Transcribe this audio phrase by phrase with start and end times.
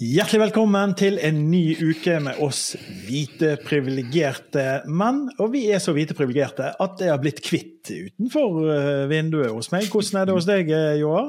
[0.00, 2.70] Hjertelig velkommen til en ny uke med oss
[3.04, 5.26] hvite privilegerte menn.
[5.36, 9.68] Og vi er så hvite privilegerte at det har blitt kvitt utenfor eh, vinduet hos
[9.74, 9.90] meg.
[9.92, 11.28] Hvordan er det hos deg, eh, Joar?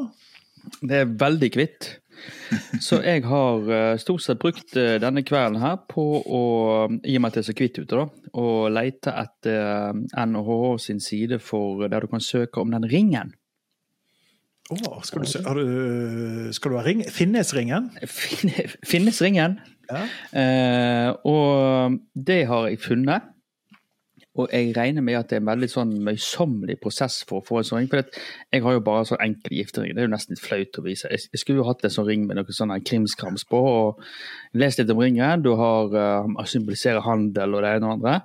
[0.80, 1.90] Det er veldig kvitt.
[2.80, 6.42] Så jeg har eh, stort sett brukt denne kvelden her på å,
[7.04, 8.08] i og med at det er så kvitt ute, da,
[8.40, 10.56] å lete etter NHH
[10.88, 13.36] sin side for der du kan søke om den ringen.
[14.72, 17.04] Oh, skal, du, du, skal, du, ha ring?
[17.12, 17.90] Finnes-ringen?
[18.88, 19.58] Finnes-ringen.
[19.92, 20.06] Ja.
[20.32, 23.28] Eh, og det har jeg funnet.
[24.40, 27.60] Og jeg regner med at det er en veldig sånn møysommelig prosess for å få
[27.60, 27.90] en sånn ring.
[27.92, 28.22] For
[28.56, 29.92] jeg har jo bare sånn enkel giftering.
[29.92, 31.12] Det er jo nesten litt flaut å vise.
[31.12, 33.60] Jeg skulle jo hatt en sånn ring med noe sånn krimskrams på.
[33.60, 35.44] og Lest litt om ringen.
[35.44, 38.16] Du har uh, symboliserer handel og det ene og andre.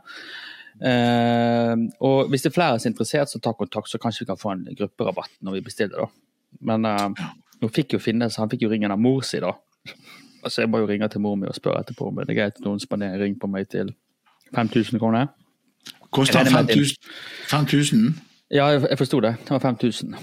[0.77, 4.31] Uh, og hvis det er flere som er interessert, så ta kontakt, så kanskje vi
[4.31, 6.07] kan få en grupperabatt når vi bestiller.
[6.07, 6.26] da.
[6.61, 7.11] Men uh,
[7.63, 9.53] nå fikk jo Finnes han fikk jo ringen av mor si, da.
[10.47, 12.63] Altså Jeg må jo ringe til mor mi og spørre etterpå om det er greit
[12.65, 13.93] noen spanderer ring på meg til
[14.55, 15.33] 5000 kroner.
[16.15, 17.13] Koster 5000?
[17.51, 18.09] 5000?
[18.55, 19.35] Ja, jeg, jeg forsto det.
[19.43, 20.17] Det var 5000.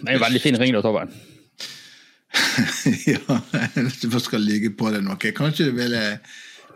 [0.00, 1.12] Det er en veldig fin ring, da, Tobben.
[3.12, 3.38] ja,
[3.74, 5.32] hvis du først skal lyge på det noe.
[5.36, 6.02] Kanskje du ville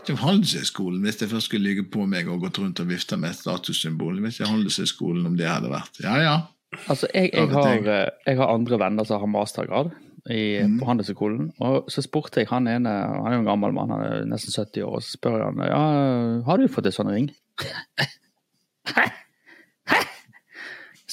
[0.07, 3.33] til Handelshøyskolen, hvis jeg først skulle lyge på meg og gått rundt og vifte med
[3.33, 4.21] et statussymbol.
[4.25, 6.03] Hvis jeg Handelshøyskolen om det hadde vært.
[6.05, 6.37] Ja, ja.
[6.89, 9.91] Altså, jeg, jeg, har, eh, jeg, har, andre venner som har mastergrad
[10.31, 10.79] i, mm.
[10.81, 11.51] på Handelshøyskolen.
[11.65, 14.55] Og så spurte jeg han ene, han er jo en gammel mann, han er nesten
[14.55, 15.83] 70 år, og så spør jeg han ja,
[16.49, 17.29] har du fått en sånn ring.
[18.95, 19.09] Hæ?
[19.91, 20.01] Hæ?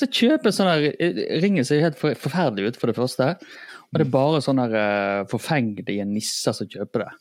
[0.02, 3.34] Så kjøper sånn der eh, Ringen ser helt forferdelig ut, for det første.
[3.92, 7.12] Og det er bare sånne uh, forfengelige nisser som kjøper det.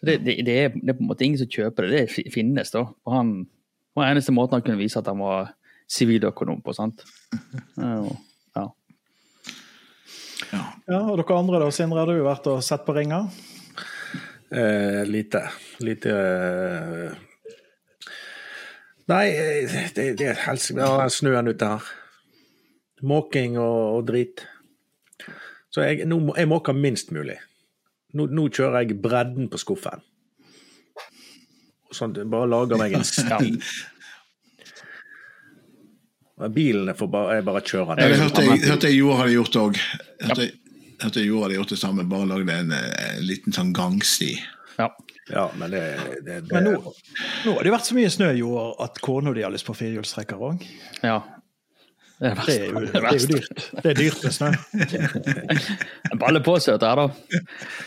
[0.00, 2.02] Det, det, det, er, det, er, på en måte ingen som kjøper det.
[2.04, 2.84] Det finnes, da.
[3.08, 3.32] Og han,
[3.96, 5.54] var eneste måten han kunne vise at han var
[5.90, 6.74] siviløkonom på.
[6.76, 7.04] sant?
[7.76, 7.94] Ja.
[8.56, 8.66] ja.
[10.52, 11.00] ja.
[11.00, 13.30] Og dere andre da, Sindre, har du vært og sett på ringer?
[14.50, 15.44] Eh, lite.
[15.78, 17.18] Lite eh...
[19.10, 19.26] Nei,
[19.94, 21.86] det, det er helsike ja, snøen ute her.
[23.02, 24.44] Måking og, og drit.
[25.70, 27.38] Så jeg, nå, jeg måker minst mulig.
[28.14, 30.02] Nå, nå, kjører jeg bredden på skuffen.
[31.94, 33.56] Sånn, bare lager meg en sti.
[36.48, 38.06] Bilen får bare, er bare kjørende.
[38.06, 39.80] Jeg hørte, jeg, hørte jeg Jo hadde gjort det òg.
[40.24, 40.46] Hørte,
[41.04, 44.32] hørte Joar hadde gjort det samme, bare lagd en, en, liten sånn gangsti.
[44.78, 44.88] Ja.
[45.32, 45.82] ja men det,
[46.24, 46.94] det, det Men nå,
[47.44, 49.76] nå, har det vært så mye snø i år at kona di har lyst på
[49.76, 50.64] firehjulstrekker òg.
[51.04, 51.20] Ja,
[52.20, 53.60] det er, det, er jo, det er, jo, dyrt.
[53.82, 54.48] Det er dyrt med snø.
[56.20, 57.38] Baller på seg dette her, da.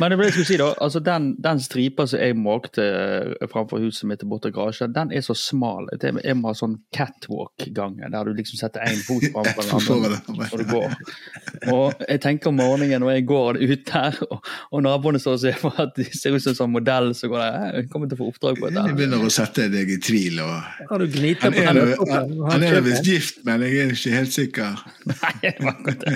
[0.02, 3.84] Men det jeg skulle si da, altså den, den stripa som jeg måkte eh, framfor
[3.84, 5.86] huset mitt borte i garasjen, den er så smal.
[6.02, 10.64] Jeg må ha sånn catwalk-gange, der du liksom setter én fot framfor den andre når
[10.64, 10.98] du går.
[11.76, 15.44] Og jeg tenker om morgenen når jeg går ut der, og, og naboene står og
[15.46, 17.52] ser på at de ser ut som en sånn modell, så går det
[17.84, 18.88] Jeg kommer til å få oppdrag på dette.
[18.90, 20.42] Jeg begynner å sette deg i tvil.
[20.42, 20.74] Og...
[20.90, 21.70] Har du gnita på
[22.10, 22.36] den?
[22.50, 24.82] Han er visst gift, men jeg er ikke helt helt sikker.
[25.12, 26.16] Nei, det var godt det.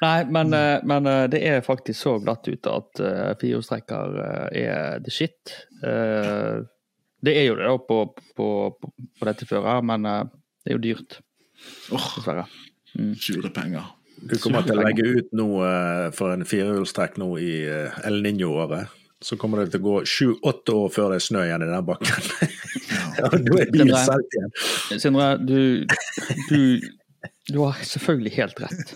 [0.00, 4.16] Nei, men, eh, men, eh, det er faktisk så glatt ute at uh, firehjulstrekker
[4.56, 5.52] er the shit.
[5.84, 6.64] Uh,
[7.24, 8.00] det er jo det da på,
[8.36, 8.48] på,
[8.80, 10.24] på, dette føret, men uh,
[10.64, 11.20] det er jo dyrt.
[11.92, 12.46] Oh, dessverre.
[12.96, 13.14] Mm.
[13.20, 13.92] Sure penger.
[14.16, 15.66] Du kommer til å legge ut noe
[16.16, 18.88] for en firehjulstrekk nå i El Niño-året
[19.26, 21.86] så kommer det til å gå sju-åtte år før det er snø igjen i den
[21.88, 22.28] bakken.
[23.18, 24.52] ja, da er bilen solgt igjen.
[25.02, 25.58] Sindre, du,
[26.46, 26.60] du,
[27.50, 28.94] du, har selvfølgelig helt rett.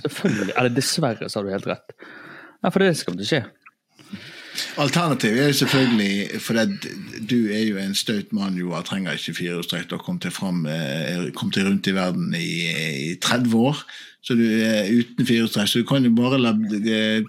[0.00, 1.94] Selvfølgelig, Eller dessverre så har du helt rett.
[2.58, 3.44] Ja, for det skal ikke skje.
[4.82, 6.58] Alternativet er selvfølgelig For
[7.30, 8.82] du er jo en staut mann, Joar.
[8.82, 9.86] Trenger ikke firehjulstrekk.
[9.86, 10.26] Du har kommet
[11.54, 12.50] til rundt i verden i,
[13.12, 13.86] i 30 år.
[14.24, 15.70] Så du er uten firehjulstrekk.
[15.70, 16.54] Så du kan jo bare la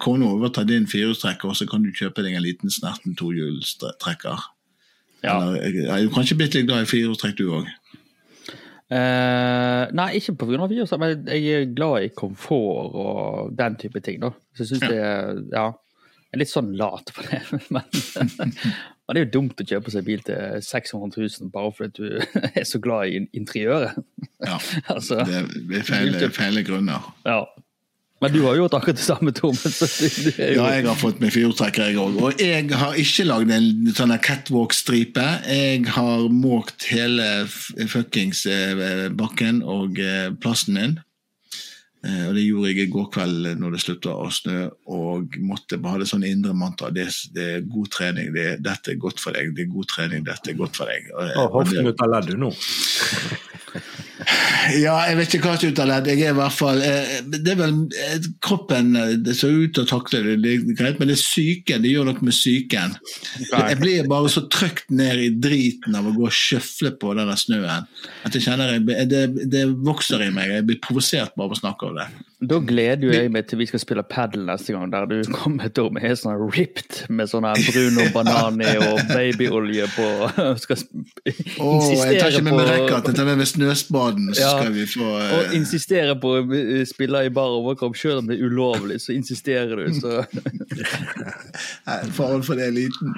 [0.01, 4.47] kona overta din firehjulstrekker, og så kan du kjøpe deg en liten snerten tohjulstrekker.
[5.23, 5.35] Ja.
[5.59, 7.69] Er du kanskje blitt litt glad i firehjulstrekk, du òg?
[8.89, 10.63] Uh, eh, nei, ikke pga.
[10.66, 14.19] firehjulstrekk, men jeg er glad i komfort og den type ting.
[14.25, 14.33] da.
[14.56, 14.89] Så jeg synes ja.
[14.89, 15.67] det er, ja,
[16.29, 17.39] jeg er litt sånn lat på det.
[17.74, 18.53] Men,
[19.09, 22.35] men det er jo dumt å kjøpe seg bil til 600 000 bare fordi du
[22.61, 23.97] er så glad i interiøret.
[24.45, 24.59] Ja,
[24.94, 27.07] altså, det er feile, feil grunner.
[27.25, 27.39] Ja.
[28.21, 29.57] Men du har gjort akkurat det samme, Tom.
[30.38, 32.19] Ja, jeg har fått meg fyrtrekker jeg òg.
[32.21, 35.27] Og jeg har ikke lagd en sånn catwalk-stripe.
[35.50, 41.00] Jeg har måkt hele fuckings eh, bakken og eh, plassen min.
[42.07, 44.60] Eh, og Det gjorde jeg i går kveld når det slutta å snø,
[44.96, 46.92] og måtte bare ha det sånn indre mantra.
[46.96, 49.51] Det, det er god trening, det, dette er godt for deg.
[49.56, 51.12] Det er god trening, dette er godt for deg.
[51.36, 52.54] Og Hoften ut av leddet nå?
[54.77, 56.10] Ja, jeg vet ikke hva som er ut.
[56.10, 59.74] Jeg er i hvert fall eh, Det er vel eh, Kroppen eh, det ser ut
[59.75, 61.83] til å takle det, det greit, men det er psyken.
[61.86, 62.95] Det gjør noe med psyken.
[63.50, 67.38] Jeg blir bare så trykt ned i driten av å gå og sjøfle på denne
[67.39, 67.88] snøen
[68.25, 70.54] at jeg kjenner jeg, det, det vokser i meg.
[70.60, 72.10] Jeg blir provosert bare av å snakke om det.
[72.39, 75.68] Da gleder jo jeg meg til vi skal spille padel neste gang, der du kommer
[75.68, 80.07] til å sånn ripped med sånn Bruno Banani og babyolje på
[80.63, 80.86] Skal
[81.59, 84.74] Åh, jeg tar ikke med meg racket, jeg tar med meg snøspaden, så Ja, skal
[84.77, 85.36] vi få uh...
[85.36, 86.45] og insistere på å
[86.88, 90.00] spille i bar overkropp, selv om det er ulovlig, så insisterer du.
[90.00, 90.24] Så.
[92.18, 93.15] Faren for det er liten.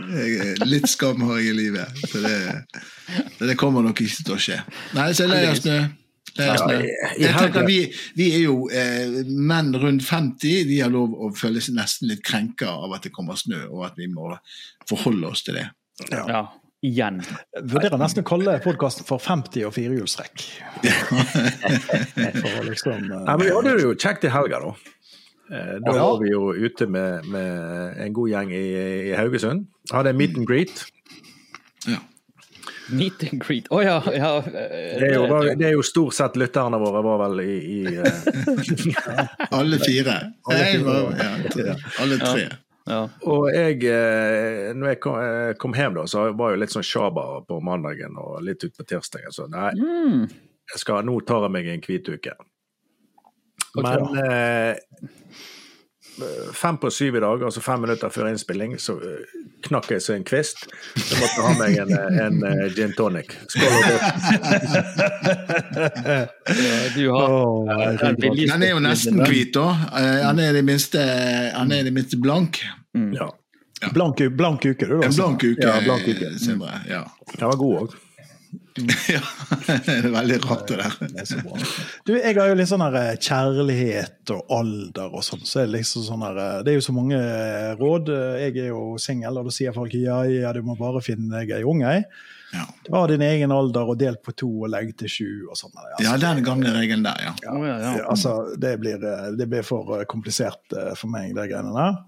[0.65, 2.03] Litt skam har jeg i livet.
[2.09, 2.35] Så det,
[3.39, 4.61] det kommer nok ikke til å skje.
[4.97, 5.49] Nei, så er det jeg.
[5.49, 5.81] Lei av snø.
[6.37, 6.87] Ja, i
[7.19, 7.79] Jeg tenker vi,
[8.15, 10.63] vi er jo eh, menn rundt 50.
[10.69, 13.83] Vi har lov å føle seg nesten litt krenka av at det kommer snø, og
[13.89, 14.29] at vi må
[14.89, 15.65] forholde oss til det.
[16.13, 16.45] Ja,
[16.81, 17.19] igjen.
[17.59, 20.45] Vurderer nesten å kalle podkasten for 50 og firehjulstrekk.
[22.69, 24.71] Liksom eh, ja, men vi hadde det jo kjekt i helga, da.
[25.51, 26.07] Eh, Da Ja.
[26.07, 28.63] var vi jo ute med, med en god gjeng i,
[29.11, 29.67] i Haugesund.
[29.91, 30.85] Hadde en meet and greet.
[32.91, 33.67] Meet and greet.
[33.71, 34.31] Å ja, ja.
[34.45, 37.95] eh, Det er, jo, det er jo stort sett lytterne våre var vel i, i
[37.95, 39.21] eh,
[39.59, 40.17] Alle fire.
[40.49, 40.83] Alle fire.
[40.85, 41.75] var, ja, tre.
[42.03, 42.45] Alle tre.
[42.91, 43.01] ja.
[43.29, 45.17] Og jeg, eh, når jeg kom,
[45.61, 49.31] kom hjem, da, så var jeg litt sånn sjaba på mandagen og litt utpå tirsdagen.
[49.35, 50.25] Så nei, Mm.
[50.71, 52.33] jeg skal, nå tar jeg meg en hvituke.
[53.79, 54.75] Men eh,
[56.53, 59.07] fem på syv i dag, altså fem minutter før innspilling, så eh,
[59.67, 60.57] knakk jeg seg en kvist.
[60.99, 63.29] Så måtte ha meg en, eh, en, eh, gin tonic.
[63.53, 64.05] Skål og godt.
[66.95, 67.67] Du har Åh,
[68.01, 68.15] den
[68.47, 69.67] Den er jo nesten hvit, da.
[70.27, 70.99] Han er i det minste,
[71.55, 72.59] han er det minste blank.
[73.15, 73.29] Ja,
[73.95, 74.99] Blank, blank uke, du.
[74.99, 75.05] da.
[75.07, 76.29] En blank uke, Ja, blank uke.
[76.37, 76.69] Sindre.
[76.89, 77.03] Ja.
[77.37, 77.89] den var god òg.
[79.15, 79.21] ja.
[79.67, 80.95] Det er veldig rart, det der.
[81.01, 81.59] Det er så bra.
[82.07, 85.79] Du, jeg har jo litt sånn eh, kjærlighet og alder og sånn, så er det
[85.81, 88.11] liksom sånn her eh, Det er jo så mange eh, råd.
[88.41, 91.57] Jeg er jo singel, og da sier folk ja, ja, du må bare finne deg
[91.57, 91.99] ei ung ei.
[92.51, 92.65] Ja.
[92.87, 95.75] Ta din egen alder og del på to og legg til sju og sånn.
[95.75, 97.35] Altså, ja, den gamle regelen der, ja.
[97.51, 97.93] Å, ja, ja.
[98.11, 98.99] altså, det blir,
[99.39, 102.01] det blir for komplisert for meg, de greiene der.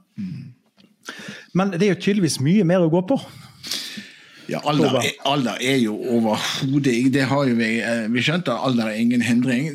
[1.56, 3.19] Men det er jo tydeligvis mye mer å gå på.
[4.51, 8.66] Ja, alder, er- alder er jo overhodet Det har jo vi eh, Vi skjønte at
[8.68, 9.69] alder er ingen hindring.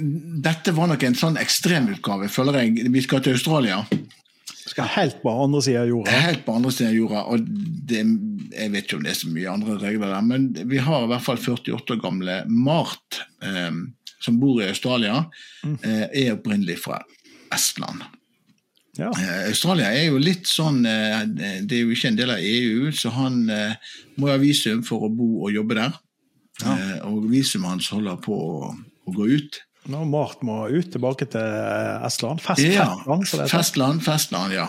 [0.45, 2.91] Dette var nok en sånn ekstremutgave, føler jeg.
[2.93, 3.81] Vi skal til Australia.
[4.69, 6.13] Skal helt på andre sida av jorda.
[6.27, 7.23] Helt på andre siden av jorda.
[7.33, 7.47] Og
[7.89, 8.03] det,
[8.53, 11.09] jeg vet ikke om det er så mye andre regler der, men vi har i
[11.15, 13.71] hvert fall 48 år gamle Mart, eh,
[14.21, 15.23] som bor i Australia,
[15.65, 17.01] eh, er opprinnelig fra
[17.55, 18.05] Estland.
[18.99, 19.13] Ja.
[19.15, 21.21] Eh, Australia er jo litt sånn eh,
[21.63, 25.07] Det er jo ikke en del av EU, så han eh, må ha visum for
[25.07, 25.97] å bo og jobbe der.
[26.65, 26.75] Ja.
[27.07, 29.61] Og visumet hans holder på å, å gå ut.
[29.89, 31.55] Nå Mart må ut tilbake til
[32.05, 32.43] Estland.
[32.45, 33.53] Fest, Ja, Festland.
[33.53, 34.67] Festland, Festland, ja.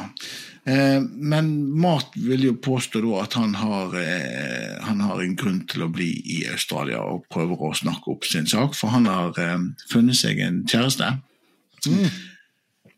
[0.70, 1.50] Eh, Men
[1.80, 5.92] Mart vil jo påstå da at han har, eh, han har en grunn til å
[5.92, 9.58] bli i Australia og prøver å snakke opp sin sak, for han har eh,
[9.92, 11.10] funnet seg en kjæreste.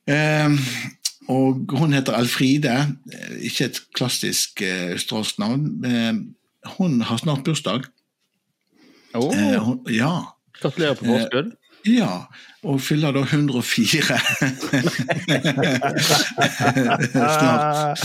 [0.10, 0.57] Eh,
[1.31, 2.75] og hun heter Elfride,
[3.13, 5.63] eh, ikke et klassisk eh, australsk navn.
[6.78, 7.88] Hun har snart bursdag.
[9.16, 9.31] Oh.
[9.66, 10.12] Hun, ja.
[10.62, 11.51] Gratulerer på forskudd.
[11.89, 12.28] Ja,
[12.62, 14.04] og fyller da 104
[17.25, 18.04] snart.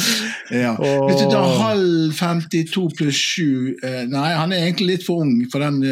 [0.51, 0.73] Ja.
[0.81, 5.35] Hvis du tar halv 52 pluss 7 eh, Nei, han er egentlig litt for ung
[5.53, 5.83] for den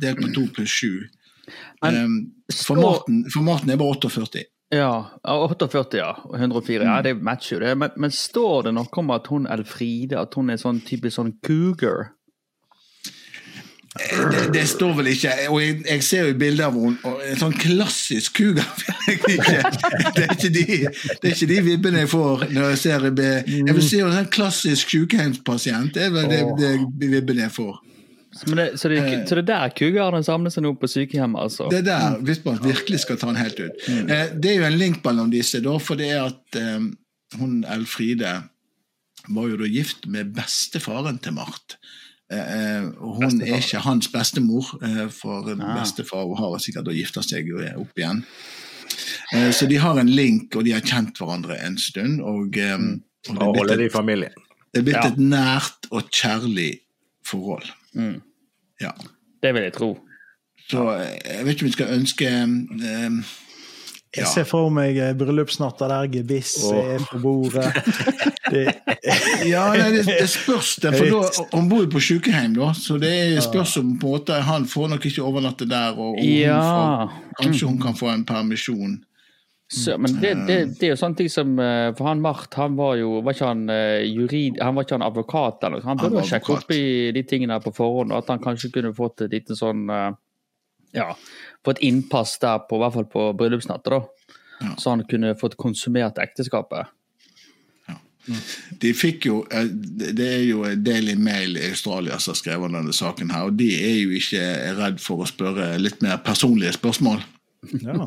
[0.00, 0.92] delt på 2 pluss 7.
[1.82, 2.16] Men Um,
[2.52, 4.42] for, står- for Marten er bare 48.
[4.70, 6.12] Ja, ja, 48, ja.
[6.28, 6.84] Og 104.
[6.86, 7.74] Ja, det matcher jo det.
[7.78, 11.34] Men, men står det noe om at hun Elfride at hun er sånn typisk sånn
[11.42, 12.12] cougar?
[13.90, 17.56] Det, det står vel ikke Og jeg, jeg ser jo bilder av henne, en sånn
[17.58, 18.68] klassisk cougar.
[20.14, 23.74] Det er ikke de, det er ikke de vibbene jeg får når jeg ser Jeg
[23.74, 25.96] vil si en sånn klassisk sykehjemspasient.
[25.98, 26.70] Det er vel det,
[27.02, 27.80] det vibbene jeg får.
[28.46, 31.66] Men det, så, det, så det er der cougarene samler seg nå på sykehjemmet, altså?
[31.72, 33.88] Det er der, hvis man virkelig skal ta den helt ut.
[33.90, 36.84] Eh, Det er jo en link mellom disse, da, for det er at eh,
[37.40, 38.36] hun Elfride
[39.28, 41.74] var jo da gift med bestefaren til Mart.
[42.30, 47.50] Eh, eh, og hun er ikke hans bestemor, eh, for bestefar har sikkert gifta seg
[47.76, 48.22] opp igjen.
[49.34, 52.22] Eh, så de har en link, og de har kjent hverandre en stund.
[52.22, 54.38] Og, eh, og det, Og er blitt det i familien.
[54.72, 55.08] det er blitt Ja.
[55.10, 56.70] et nært og kjærlig
[57.26, 57.66] forhold.
[57.94, 58.20] Mm.
[58.80, 58.94] Ja.
[59.42, 59.92] Det vil jeg tro.
[60.70, 63.30] Så eh, jeg vet ikke om vi skal ønske eh,
[64.16, 67.70] Jeg ser for meg bryllupsnatter bryllupsnatta der gebiss er på bordet.
[68.50, 68.64] Det,
[69.46, 72.96] Ja, nei, det, det spørs det, for da, han bor jo på sykehjem, da, så
[72.98, 76.24] det er spørs om på en måte han får nok ikke overnatte der, og, og
[76.24, 78.96] hun får, kanskje hun kan få en permisjon.
[79.72, 82.74] Så, men det, det, det er jo sånne ting som eh, For han Mart, han
[82.74, 84.58] var jo Var ikke han eh, jurid...
[84.58, 85.86] Han var ikke han advokat eller noe?
[85.86, 86.82] Han burde jo sjekke opp i
[87.14, 90.08] de tingene på forhånd, og at han kanskje kunne fått et lite sånn eh,
[90.98, 91.12] Ja,
[91.62, 94.34] fått innpass der på i hvert fall på bryllupsnatta, da.
[94.58, 94.74] Ja.
[94.74, 96.90] Så han kunne fått konsumert ekteskapet.
[98.82, 103.30] De fikk jo, Det er jo Daily Mail i Australia som har skrevet denne saken,
[103.30, 104.42] her, og de er jo ikke
[104.82, 107.22] redd for å spørre litt mer personlige spørsmål.
[107.82, 108.06] Ja,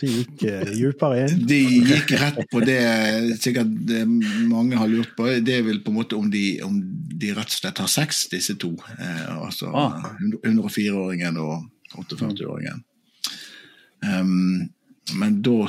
[0.00, 1.44] de gikk eh, dypere inn.
[1.46, 2.80] De gikk rett på det
[3.42, 4.02] sikkert det
[4.50, 5.28] mange har lurt på.
[5.46, 6.80] Det er vel på en måte om de, om
[7.20, 8.74] de rett og slett har sex, disse to.
[8.98, 10.10] Eh, altså Ah.
[10.42, 12.82] 104-åringen og 48-åringen.
[14.00, 14.70] Um,
[15.14, 15.66] men da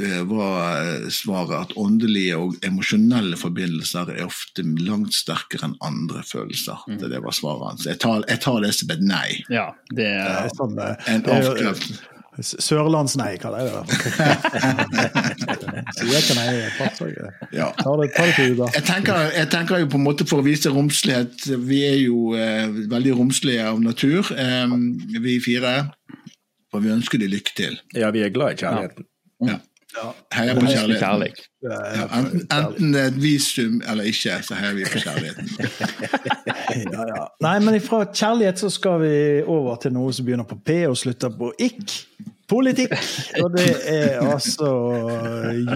[0.00, 6.84] eh, var svaret at åndelige og emosjonelle forbindelser er ofte langt sterkere enn andre følelser.
[6.88, 6.98] Mm.
[7.00, 7.86] Det, var svaret hans.
[7.88, 9.28] Jeg tar, jeg tar det som et nei.
[9.52, 12.62] Ja, det er sånn, eh, En det er jo- avkreft.
[12.64, 13.84] Sørlandsnei, kaller jeg det.
[16.38, 16.46] Nei.
[17.54, 17.70] Ja.
[17.78, 18.70] Ta det, ta det til Uda.
[18.74, 22.34] Jeg tenker, jeg tenker jo på en måte for å vise romslighet Vi er jo
[22.38, 24.74] eh, veldig romslige av natur, eh,
[25.20, 25.76] vi fire.
[26.74, 27.78] Og vi ønsker de lykke til.
[27.94, 29.06] Ja, vi er glad i kjærligheten.
[29.46, 29.60] Ja.
[30.34, 30.98] Heier på kjærligheten.
[30.98, 31.40] kjærlighet.
[31.64, 35.48] Ja, enten, enten det er et visum eller ikke, så heier vi på kjærligheten.
[36.74, 37.20] Ja, ja.
[37.44, 39.14] Nei, men fra kjærlighet så skal vi
[39.46, 41.92] over til noe som begynner på P og slutter på ikk.
[42.50, 42.92] Politikk.
[43.42, 44.68] Og det er altså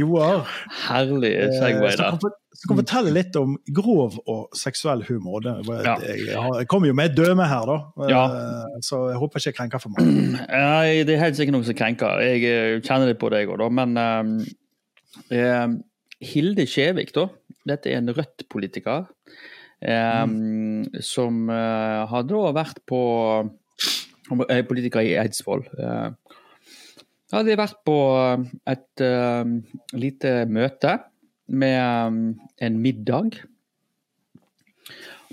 [0.00, 0.44] Joar.
[0.88, 2.18] Herlig segway der.
[2.58, 5.40] som kan fortelle litt om grov og seksuell humor.
[5.44, 5.54] Det,
[5.86, 5.94] Ja.
[6.02, 7.78] jeg, kommer jo med et døme her, da.
[8.04, 8.22] Eh, Ja.
[8.84, 10.38] Så jeg håper ikke jeg krenker for mange.
[10.50, 12.20] Nei, det er helt sikkert noen som krenker.
[12.24, 13.68] Jeg eh, kjenner litt på deg òg, da.
[13.80, 15.68] Men eh, eh,
[16.32, 17.28] Hilde Skjevik, da.
[17.68, 19.06] Dette er en Rødt-politiker.
[19.78, 20.26] Eh,
[21.04, 23.00] Som eh, har da vært på
[24.50, 25.62] er politiker i Eidsvoll.
[25.78, 26.08] Eh,
[27.34, 27.98] hadde vært på
[28.68, 29.44] et uh,
[29.96, 30.96] lite møte
[31.48, 32.20] med um,
[32.60, 33.40] en middag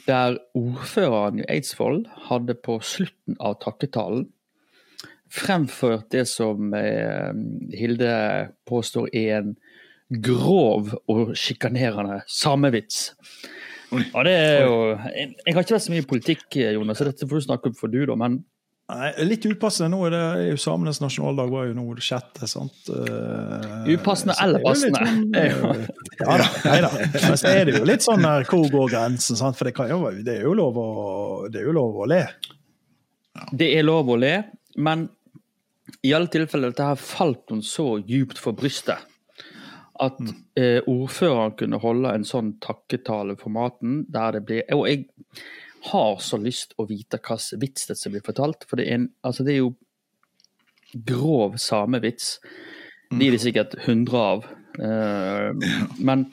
[0.06, 4.28] der ordføreren i Eidsvoll hadde på slutten av takketalen
[5.36, 7.32] fremført det som uh,
[7.76, 8.14] Hilde
[8.70, 9.56] påstår er en
[10.22, 13.16] grov og sjikanerende samevits.
[13.96, 17.08] Og det er jo, jeg, jeg har ikke vært så mye i politikk, Jonas, så
[17.08, 18.18] dette får du snakke om for du, da.
[18.20, 18.44] Men
[18.86, 20.04] Nei, litt upassende nå.
[20.06, 22.92] er Det er jo Samenes nasjonaldag var jo nå det sjette, sant?
[22.94, 25.02] Eh, Upassende eller er passende?
[25.02, 25.88] sånn, eh,
[26.22, 26.92] ja da, nei da.
[27.16, 29.40] Men så er det jo litt sånn der, hvor går grensen?
[29.40, 29.58] Sant?
[29.58, 30.86] For det, kan jo, det, er jo å,
[31.50, 32.22] det er jo lov å le.
[33.58, 34.36] det er lov å le.
[34.78, 35.08] Men
[36.06, 39.02] i alle tilfeller dette her falt hun så djupt for brystet
[40.06, 40.18] at
[40.60, 45.06] eh, ordføreren kunne holde en sånn takketale for maten der det blir Og jeg
[45.92, 49.10] har så lyst å vite hvilken vits det som blir fortalt, for det er, en,
[49.26, 49.76] altså det er jo
[51.06, 52.38] grov samevits.
[53.12, 54.46] De er det sikkert hundre av.
[54.82, 56.28] Eh, men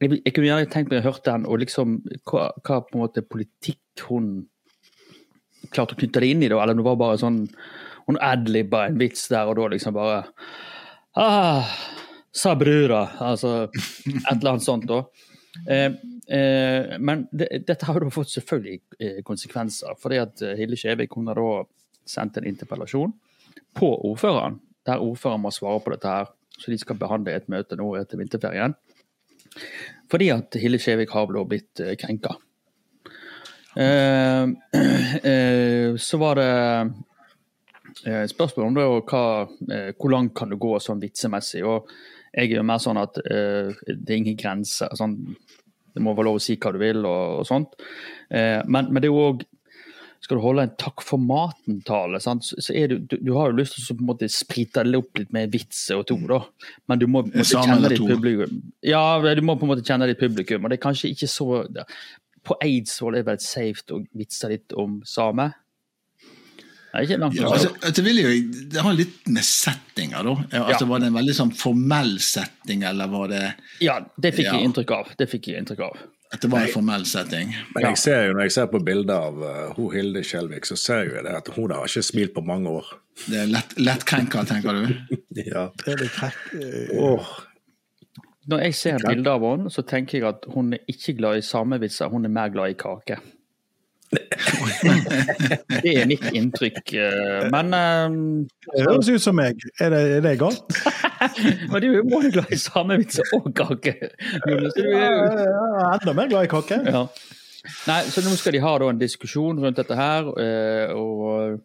[0.00, 1.98] jeg, jeg kunne gjerne tenkt meg å høre den, og liksom
[2.28, 4.30] hva, hva på en måte politikk hun
[5.72, 7.44] klarte å knytte det inn i, da, eller det var bare sånn
[8.06, 10.22] hun adlibba en vits der og da, liksom bare
[11.18, 11.76] ah,
[12.36, 14.98] Sa brura, altså et eller annet sånt, da.
[15.72, 15.94] Eh,
[16.28, 19.94] men det, dette har jo fått selvfølgelig eh, konsekvenser.
[20.00, 21.64] fordi at eh, Hilde Skjevik hun har da
[22.06, 23.12] sendt en interpellasjon
[23.76, 26.32] på ordføreren, der ordføreren må svare på dette her.
[26.56, 28.74] Så de skal behandle et møte nå etter vinterferien.
[30.10, 32.36] Fordi at Hilde Skjevik har da blitt eh, krenka.
[33.76, 34.44] Eh,
[35.32, 36.52] eh, så var det
[38.06, 39.24] eh, spørsmål om det, og hva,
[39.68, 41.64] eh, hvor langt kan du gå sånn vitsemessig.
[41.66, 41.90] og
[42.32, 44.94] Jeg er jo mer sånn at eh, det er ingen grenser.
[44.96, 45.18] Sånn,
[45.96, 47.76] det må være lov å si hva du vil og, og sånt.
[48.28, 49.46] Eh, men, men det er jo òg
[50.26, 53.76] skal du holde en takk for maten-tale, så så du, du, du har jo lyst
[53.76, 56.40] til å på en måte sprite det opp litt med vitser og to, da.
[56.90, 58.56] Men du må på en måte kjenne ditt publikum.
[58.86, 61.62] Ja, du må på en måte kjenne ditt publikum, og det er kanskje ikke så
[62.46, 65.48] På Eidsvoll er det vel safe å vitse litt om same?
[66.96, 68.28] Det er ikke langt Ja, altså, det, vil jo,
[68.72, 70.34] det har litt med settinger, da.
[70.62, 70.88] Altså, Ja.
[70.88, 73.42] Var det en veldig sånn formell setting, eller var det
[73.84, 74.54] Ja, det fikk Ja.
[74.56, 75.10] jeg inntrykk av.
[75.18, 75.96] Det fikk jeg inntrykk av.
[76.32, 77.54] at det var en formell setting?
[77.74, 80.76] Men jeg ser jo, når jeg ser på bilder av uh, hun Hilde Skjelvik, så
[80.76, 82.88] ser jeg jo det at hun har ikke smilt på mange år.
[83.26, 85.16] Det er lett, lettkrenka, tenker du?
[85.52, 85.68] Ja.
[85.84, 87.30] Det er litt eh,
[88.48, 91.46] Når jeg ser bilder av henne, så tenker jeg at hun er ikke glad i
[91.46, 93.20] samevitser, hun er mer glad i kake.
[95.82, 96.92] Det er mitt inntrykk.
[96.94, 98.18] eh, Men um,
[98.74, 99.60] Det høres ut som meg.
[99.82, 100.78] Er det, er det galt?
[101.72, 103.94] Men du er jo både glad i samevitser og kake.
[104.46, 106.80] Enda mer glad i kake.
[106.86, 107.06] Ja.
[107.88, 111.56] Nei, så nå skal de ha da en diskusjon rundt dette her, eh, og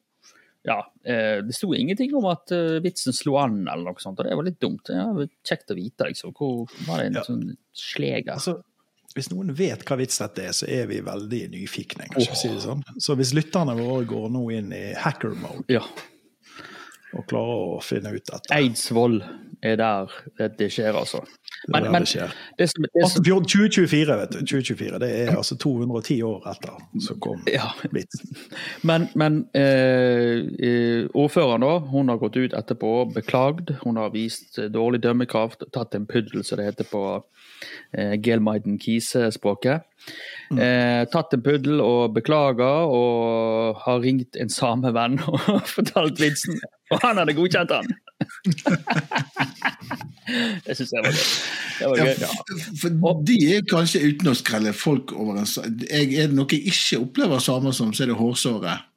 [0.65, 2.51] ja, det sto ingenting om at
[2.85, 4.89] vitsen slo an eller noe sånt, og det var litt dumt.
[4.93, 5.07] Ja,
[5.45, 6.33] kjekt å vite, liksom.
[6.37, 7.23] Hvor var det en Ja.
[7.25, 8.33] sånn sleger?
[8.35, 8.59] Altså,
[9.15, 12.07] hvis noen vet hva vits dette er, så er vi veldig nyfikne.
[12.13, 12.83] kanskje si det sånn.
[12.99, 15.81] Så hvis lytterne våre går nå inn i hacker mode Ja.
[17.13, 19.17] og klarer å finne ut dette Eidsvoll
[19.61, 20.13] er der
[20.57, 21.23] det skjer, altså.
[21.67, 22.05] Men, men
[22.57, 24.39] det som, det som 2024, vet du.
[24.39, 27.67] 2024, Det er altså 210 år etter så kom Ja.
[27.93, 28.33] vitsen.
[28.87, 33.75] Men, men eh, eh, ordføreren da, hun har gått ut etterpå og beklagd.
[33.83, 37.03] Hun har vist eh, dårlig dømmekraft, tatt en puddel, som det heter på
[37.93, 39.85] eh, Gelmeiden Kise-språket.
[40.57, 46.57] Eh, tatt en puddel og beklager, og har ringt en samevenn og fortalt vitsen.
[46.91, 47.93] Og han hadde godkjent den!
[50.65, 51.25] det syns jeg var gøy.
[51.79, 52.29] Det var Ja,
[52.81, 56.49] for, for de er kanskje uten å skrelle folk over en jeg, Er det noe
[56.51, 58.87] jeg ikke opplever samer som, så er det hårsåret.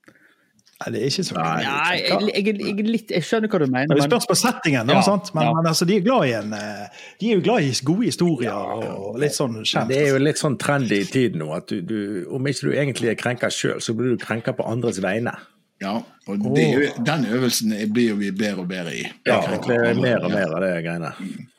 [0.75, 2.01] Nei, det er ikke så Nei, jeg,
[2.35, 3.89] jeg, jeg, litt, jeg skjønner hva du mener.
[3.89, 5.31] Men det spørs på settingen, da, Ja, sant?
[5.37, 5.55] Men, ja.
[5.57, 8.91] men altså, de er glad i en eh, De er jo glad i gode historier
[8.91, 9.89] og litt sånn kjent.
[9.93, 11.99] Det er jo litt sånn trendy i tiden nå at du, du,
[12.35, 15.37] om ikke du egentlig er krenka sjøl, så blir du krenka på andres vegne.
[15.85, 15.95] Ja,
[16.31, 19.03] og det, jo- den øvelsen blir jo vi bedre og bedre i.
[19.29, 21.11] Ja, det er mer og mer av det greiene.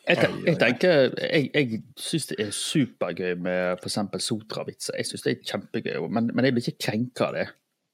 [0.06, 4.00] Jeg, jeg tenker, jeg, jeg syns det er supergøy med f.eks.
[4.26, 4.98] sotravitser.
[5.00, 7.46] Jeg syns det er kjempegøy, men, men jeg blir ikke krenka av det.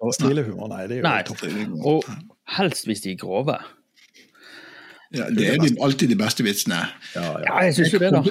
[0.01, 0.85] Og Stilehumor, nei.
[0.89, 1.21] Det er jo Nei.
[1.27, 1.43] topp.
[1.85, 2.07] Og
[2.57, 3.57] helst hvis de er grove.
[5.13, 6.79] Ja, det er de, alltid de beste vitsene.
[7.15, 7.43] Ja, ja.
[7.49, 8.21] Ja, jeg syns jo det, da.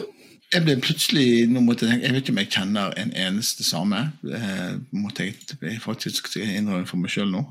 [0.50, 3.62] Jeg ble plutselig, nå måtte jeg, tenke, jeg vet ikke om jeg kjenner en eneste
[3.66, 4.00] same.
[4.26, 7.44] Eh, måtte jeg faktisk innrømme for meg sjøl nå.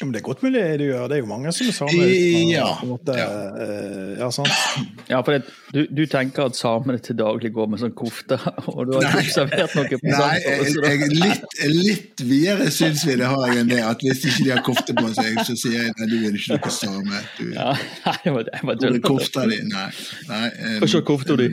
[0.00, 1.04] Ja, Men det er godt mulig du gjør.
[1.06, 2.08] Det er jo mange som er samer.
[2.50, 3.26] Ja, måte, ja.
[3.62, 4.50] eh, ja, sant?
[5.12, 8.40] Ja, for det, du, du tenker at samene til daglig går med sånn kofte,
[8.72, 9.12] og du har Nei.
[9.12, 13.80] ikke observert noe på Nei, jeg, jeg, litt, litt videre synsvidde har jeg enn det.
[13.86, 16.58] At hvis ikke de har kofte på seg, så sier jeg nei, du er ikke
[16.58, 17.22] noe same.
[17.38, 17.70] Du, Ja,
[18.08, 19.62] nei, jeg var, jeg var Hvor er kofta di?
[19.70, 19.88] Nei.
[20.32, 21.50] nei um, se kofta di.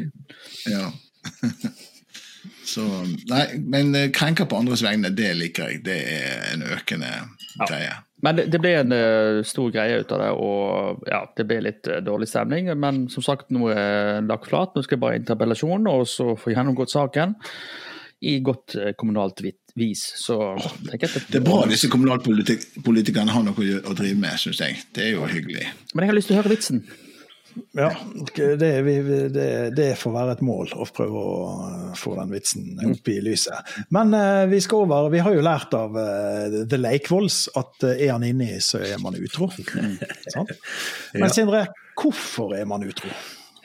[0.71, 0.89] Ja.
[2.71, 2.83] Så,
[3.29, 5.83] nei, men eh, krenker på andres vegne, det liker jeg.
[5.85, 7.11] Det er en økende
[7.67, 7.99] greie.
[8.21, 11.59] Men det, det ble en uh, stor greie ut av det, og ja, det ble
[11.65, 12.69] litt uh, dårlig stemning.
[12.79, 14.75] Men som sagt, nå er lagt flat.
[14.75, 17.35] Nå skal jeg bare i interpellasjon, og så få gjennomgått saken
[18.29, 20.03] i godt uh, kommunalt vis.
[20.21, 20.37] Så
[20.85, 24.61] tenker jeg at Det er bra disse kommunalpolitikerne har noe å å drive med, syns
[24.61, 24.83] jeg.
[24.93, 25.71] Det er jo hyggelig.
[25.95, 26.85] Men jeg har lyst til å høre vitsen.
[27.75, 27.89] Ja,
[28.35, 28.55] det,
[29.35, 31.35] det, det får være et mål å prøve å
[31.65, 33.75] eh, få den vitsen opp i lyset.
[33.93, 38.05] Men eh, vi skal over Vi har jo lært av eh, The Lakevolls at eh,
[38.07, 39.51] er han inni, så er man utro.
[40.33, 40.55] Sant?
[41.13, 41.65] Men Sindre,
[41.99, 43.11] hvorfor er man utro?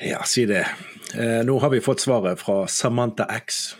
[0.03, 0.66] Ja, si det.
[1.14, 3.77] Eh, nå har vi fått svaret fra Samantha X.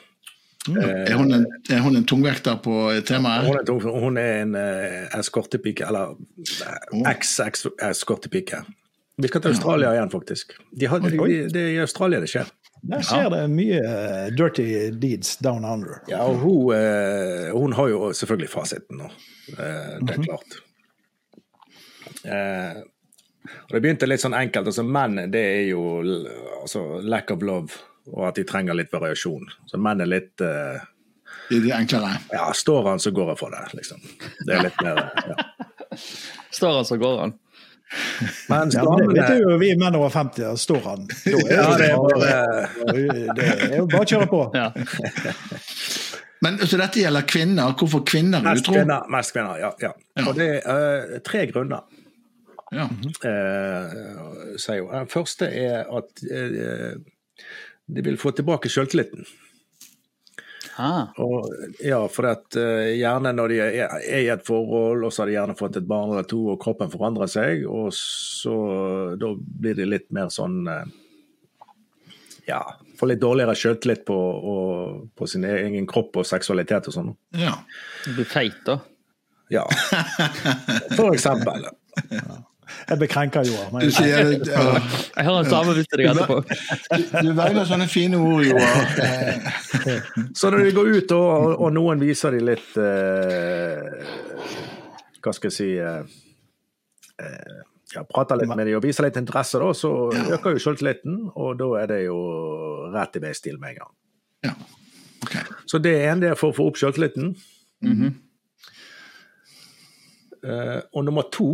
[0.67, 3.47] Er hun en, er hun en tungvekter på temaet?
[3.47, 8.65] Hun er, hun er en uh, eskortepike, eller uh, eks-eskortepike.
[9.17, 10.53] Vi skal til Australia igjen, faktisk.
[10.77, 12.51] De har, de, de, det er i Australia det skjer.
[12.87, 14.67] Der skjer det mye eh, dirty
[15.01, 16.03] deeds down under.
[16.11, 19.09] Ja, og hun, eh, hun har jo selvfølgelig fasiten nå.
[19.57, 20.59] Eh, det er klart.
[22.27, 22.83] Eh,
[23.67, 24.69] og det begynte litt sånn enkelt.
[24.69, 25.87] altså Menn det er jo
[26.61, 27.81] altså, lack of love,
[28.13, 29.49] og at de trenger litt variasjon.
[29.71, 30.85] Så menn er litt eh,
[31.49, 32.19] Det er enklere.
[32.35, 34.05] Ja, står han, så går jeg for det, liksom.
[34.45, 35.03] Det er litt mer
[35.33, 35.41] ja.
[36.57, 37.37] Står han, så går han.
[38.49, 41.07] Mens Ja, men det vet jo vi menn over 50, da står han.
[41.09, 42.99] Da er Ja, det er bare,
[43.37, 44.43] det er jo bare å kjøre på.
[44.57, 44.71] Ja.
[46.45, 47.73] Men så dette gjelder kvinner.
[47.79, 48.77] Hvorfor kvinner er Mest utro?
[48.77, 49.73] kvinner, mest kvinner, ja.
[49.83, 49.93] ja.
[50.27, 51.87] Og det er uh, tre grunner.
[52.75, 52.89] Ja.
[53.25, 54.93] Uh, sier hun.
[54.93, 56.93] Den første er at uh,
[57.87, 59.27] de vil få tilbake selvtilliten.
[60.77, 61.49] Ah, Og,
[61.81, 65.31] ja, for at uh, gjerne når de er, er i et forhold, og så har
[65.31, 68.57] de gjerne fått et barn eller to, og kroppen forandrer seg, og så
[69.17, 70.85] da blir de litt mer sånn uh,
[72.47, 72.61] Ja,
[73.01, 74.17] får litt dårligere selvtillit på,
[74.53, 77.17] og, på sin egen kropp og seksualitet og sånn.
[77.41, 77.57] ja.
[78.05, 78.81] du blir feit, da.
[79.49, 79.65] Ja,
[80.99, 81.69] for eksempel.
[82.89, 83.69] Jeg bekrenker Joar.
[83.73, 84.65] Men- Jeg, ja.
[85.17, 86.37] Jeg har en same vits til deg etterpå.
[87.23, 88.77] Du velger sånne fine ord, Joar.
[90.39, 93.79] Så når de går ut, og, og noen viser de litt eh,
[95.23, 96.03] Hva skal jeg si eh,
[97.23, 97.57] eh,
[97.95, 99.93] ja, Prater litt med dem og viser litt interesse, da, så
[100.37, 101.21] øker jo selvtilliten.
[101.39, 102.19] Og da er det jo
[102.95, 103.93] rett i veistil med en gang.
[104.51, 104.55] Ja.
[105.27, 105.43] Okay.
[105.67, 107.33] Så det er en del for å få opp selvtilliten.
[110.47, 111.49] Eh, og nummer to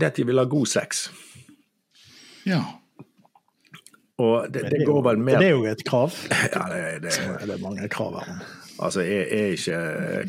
[0.00, 1.06] det at de vil ha god sex.
[2.46, 2.62] Ja.
[4.18, 6.12] Og det, det det går vel mer Det er jo et krav.
[6.54, 8.44] ja, det, det, Det er mange krav her.
[8.82, 9.76] Altså, er, er, ikke,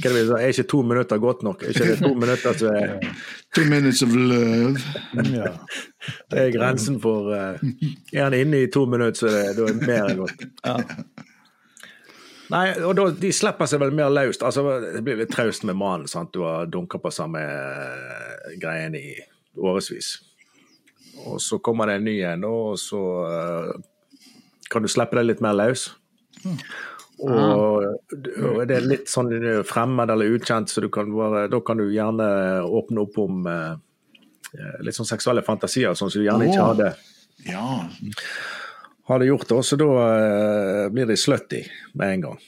[0.02, 1.64] hva er, er ikke to minutter godt nok?
[1.64, 3.14] Er ikke det to minutter som er,
[3.56, 4.78] Two minutes of love.
[5.34, 5.52] Ja.
[6.32, 7.58] det er grensen for uh,
[8.14, 10.46] Er han inne i to minutter, så er det, er det mer enn godt.
[12.54, 14.44] Nei, og da, de slipper seg vel mer løst.
[14.46, 16.10] Altså, det blir litt traust med mannen.
[16.10, 16.34] sant?
[16.34, 19.16] Du har dunka på samme eh, greien i
[19.58, 20.14] årevis.
[21.26, 23.70] Og så kommer det en ny en, og så eh,
[24.70, 25.88] kan du slippe deg litt mer løs.
[27.24, 27.86] Og,
[28.44, 29.30] og det er litt sånn
[29.68, 32.28] fremmed eller ukjent, så du kan bare, da kan du gjerne
[32.68, 33.78] åpne opp om eh,
[34.84, 36.90] litt sånn seksuelle fantasier, sånn som du gjerne ikke hadde,
[37.48, 37.64] Ja.
[39.08, 39.48] hadde gjort.
[39.48, 39.88] det, Så da
[40.18, 41.64] eh, blir de slutty
[41.94, 42.44] med en gang.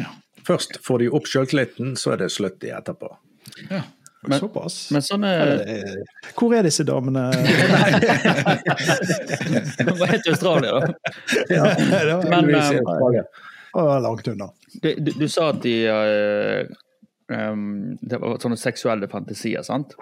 [0.00, 0.14] Ja.
[0.48, 3.12] Først får de opp sjøltilliten, så er det slutty etterpå.
[3.68, 3.82] ja.
[4.26, 4.90] Men- Såpass.
[4.90, 5.30] Men sånne
[6.34, 7.28] Hvor er disse damene?
[9.98, 10.80] Hva heter Australia, da?
[11.54, 12.56] Ja, det var, Men men, i
[13.18, 13.24] eh,
[14.02, 14.50] langt unna.
[14.82, 16.66] du, du, du sa at de uh,
[17.30, 19.94] um, Det var sånne seksuelle fantasier, sant?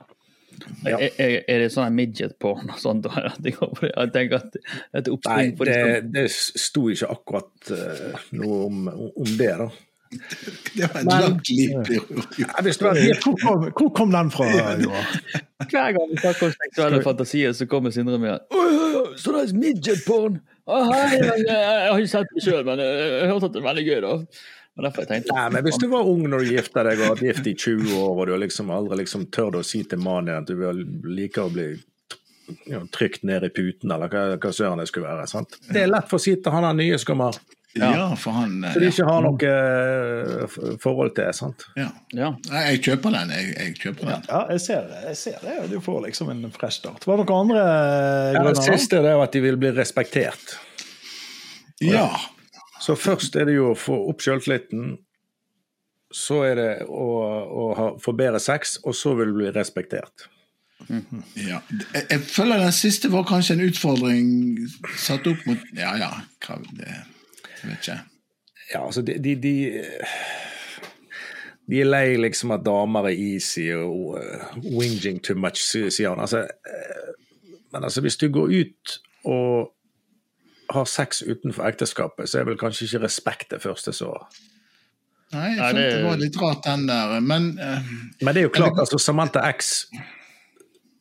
[0.87, 0.97] Ja.
[0.97, 3.07] Er, er er det sånn midget-porn og sånt?
[3.45, 8.77] Jeg tenker at et Nei, oppspring det, det sto ikke akkurat uh, noe om,
[9.13, 9.69] om det, da.
[10.77, 11.73] Det var et langt liv.
[13.23, 14.49] Hvor hvor kom den fra,
[14.83, 15.15] Joar?
[15.71, 19.43] Hver gang vi snakker om seksuelle fantasier, så kommer Sindre med Sånn «Åh, Så det
[19.47, 20.39] er midget-porn!
[20.67, 23.67] Åh, hei, jeg, har ikke sett det sjøl, men jeg, jeg hørte at det er
[23.71, 24.15] veldig gøy, da.
[24.77, 27.55] Jeg Nei, men Hvis du var ung når du gifta deg og vært gift i
[27.57, 31.07] 20 år, og du liksom aldri liksom tør å si til mannen din at du
[31.09, 31.71] liker å bli
[32.93, 35.25] trykt ned i puten, eller hva, hva søren det skulle være.
[35.31, 35.57] sant?
[35.71, 37.39] Det er lett for å si til han der nye som kommer,
[37.77, 38.93] Ja, for han eh, så de ja.
[38.95, 41.33] ikke har noe eh, forhold til.
[41.37, 41.67] sant?
[41.77, 41.89] ja.
[42.17, 42.31] Ja.
[42.51, 43.33] Nei, Jeg kjøper den.
[43.37, 44.29] Jeg, jeg kjøper den.
[44.31, 45.57] Ja, jeg ser, jeg ser det.
[45.73, 47.07] Du får liksom en fresh start.
[47.07, 47.65] Var det noen andre
[48.37, 50.57] Ja, det siste er jo at de vil bli respektert.
[51.85, 52.09] Ja.
[52.81, 54.97] Så først er det jo å få opp sjøltilliten.
[56.15, 57.07] Så er det å,
[57.45, 60.31] å ha, få bedre sex, og så vil du bli respektert.
[61.35, 61.59] ja.
[61.95, 64.27] Jeg, jeg føler den siste var kanskje en utfordring
[65.01, 66.11] satt opp mot Ja ja,
[66.45, 66.99] hva det
[67.63, 67.99] Jeg vet ikke.
[68.75, 69.55] Ja, altså, de, de, de
[71.71, 75.59] De er lei liksom at damer er easy og uh, whinging too much,
[75.91, 76.21] sier han.
[76.23, 77.15] Altså, uh,
[77.73, 79.73] men altså, hvis du går ut og
[80.71, 84.13] har sex utenfor ekteskapet, så er vel kanskje ikke respekt det første så
[85.35, 87.21] Nei, jeg Nei, det- det var litt rart, den der.
[87.21, 87.83] Men uh,
[88.23, 89.87] Men det er jo klart, altså, Samantha X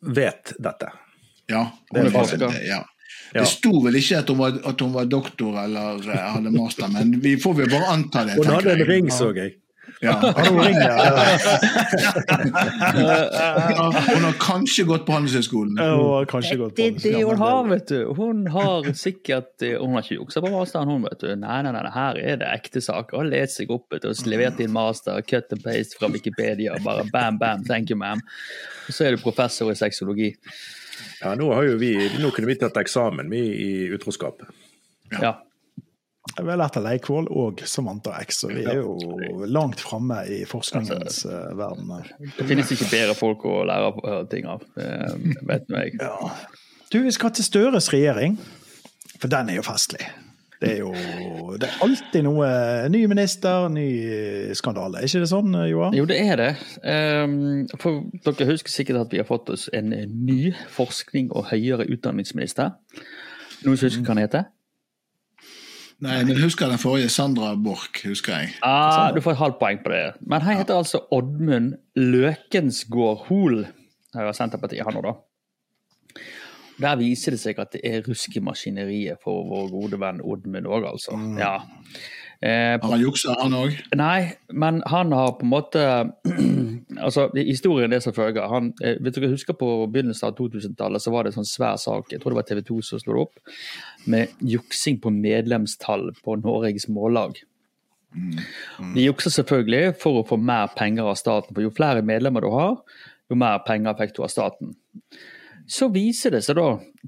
[0.01, 0.89] vet dette.
[1.49, 1.61] ja.
[1.93, 2.55] Hun er er forsker.
[2.65, 2.79] ja.
[3.33, 3.41] Ja.
[3.41, 6.87] Det sto vel ikke at hun var, at hun var doktor eller eh, hadde master,
[6.93, 8.39] men vi får vel bare anta det.
[8.39, 8.89] Hun hadde en jeg.
[8.89, 9.57] ring, så jeg.
[10.01, 10.11] Ja.
[10.35, 10.97] Har du ring, ja?
[14.15, 15.79] Hun har kanskje gått på Handelshøyskolen.
[16.29, 18.13] Kanskje gått Det på det hun har, vet du.
[18.17, 21.29] Hun har sikkert eh, Hun har ikke juksa på masteren, hun, vet du.
[21.39, 23.21] Nei, nei, nei, her er det ekte saker.
[23.21, 26.75] Har lest seg opp vet du, og levert inn master, cut and paste fra Wikipedia.
[26.85, 28.23] Bare bam, bam, thank you, ma'am.
[28.87, 30.33] Og så er du professor i sexologi.
[31.21, 34.43] Ja, nå, har jo vi, nå kunne vi tatt eksamen, vi i utroskap.
[35.21, 35.35] Ja.
[36.35, 40.41] Vi har lært av Leikvoll og Samantha X, og vi er jo langt framme i
[40.49, 41.91] forskningens altså, verden.
[41.93, 42.11] her.
[42.39, 45.99] Det finnes ikke bedre folk å lære eh, ting av, eh, vet nå jeg.
[46.01, 46.33] Ja.
[46.89, 48.39] Du, vi skal til Støres regjering,
[49.19, 50.09] for den er jo festlig.
[50.65, 50.93] Det er jo
[51.55, 52.47] det er alltid noe
[52.91, 53.85] Ny minister, ny
[54.57, 54.99] skandale.
[54.99, 55.93] Er ikke det sånn, Joar?
[55.95, 56.49] Jo, det er det.
[56.83, 57.37] Ehm,
[57.79, 59.93] For dere husker sikkert at vi har fått oss en
[60.25, 62.73] ny forskning- og høyere utdanningsminister.
[63.63, 64.49] Noen som husker hva han heter?
[66.03, 67.09] Nei, men husker den forrige?
[67.13, 68.49] Sandra Borch, husker jeg.
[68.67, 70.03] Ah, du får et halvt poeng på det.
[70.27, 73.61] Men han heter altså Oddmund Løkensgård Hoel.
[74.15, 75.15] Er Senterpartiet, han òg, da.
[76.81, 80.67] Der viser det seg at det er rusk i maskineriet for vår gode venn Oddmund
[80.67, 81.15] òg, altså.
[81.39, 81.57] Ja.
[82.43, 83.77] Eh, Har han juksa, han òg?
[83.95, 85.81] Nei, men han har på en måte
[87.05, 88.43] altså Historien er som følger.
[88.51, 91.79] Han, eh, vet dere husker På begynnelsen av 2000-tallet så var det en sånn svær
[91.81, 93.57] sak, jeg tror det var TV 2 som slo det opp,
[94.11, 97.39] med juksing på medlemstall på Norges Mållag.
[98.95, 102.51] De jukser selvfølgelig for å få mer penger av staten, for jo flere medlemmer du
[102.53, 102.77] har,
[103.31, 104.75] jo mer penger fikk du av staten.
[105.67, 106.67] Så viser det seg da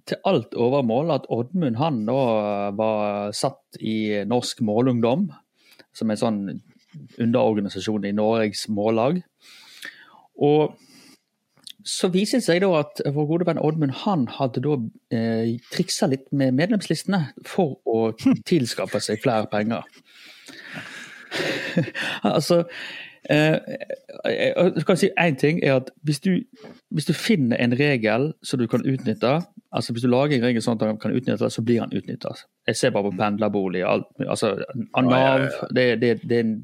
[0.10, 2.22] til alt overmål at Oddmund han da
[2.78, 5.28] var satt i Norsk Målungdom,
[5.94, 6.42] som er en sånn
[7.22, 9.22] underorganisasjon i Norges Mållag.
[10.42, 10.74] Og
[11.88, 14.76] så viser det seg da at vår gode venn Oddmund han hadde da
[15.14, 18.12] eh, triksa litt med medlemslistene for å
[18.50, 19.86] tilskaffe seg flere penger.
[22.36, 22.64] altså,
[23.30, 23.60] Eh,
[24.26, 26.30] jeg jeg kan si én ting er at hvis du,
[26.90, 30.64] hvis du finner en regel som du kan utnytte, altså hvis du lager en regel
[30.64, 32.46] sånn at den kan utnyttes, så blir den utnyttet.
[32.68, 34.56] Jeg ser bare på pendlerbolig, alt, altså
[34.94, 36.56] av Nav det, det, det er en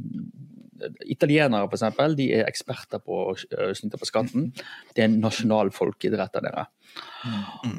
[1.08, 4.50] Italienere for eksempel, de er eksperter på å snyte på skatten.
[4.96, 6.66] Det er en nasjonal folkeidrett av dere.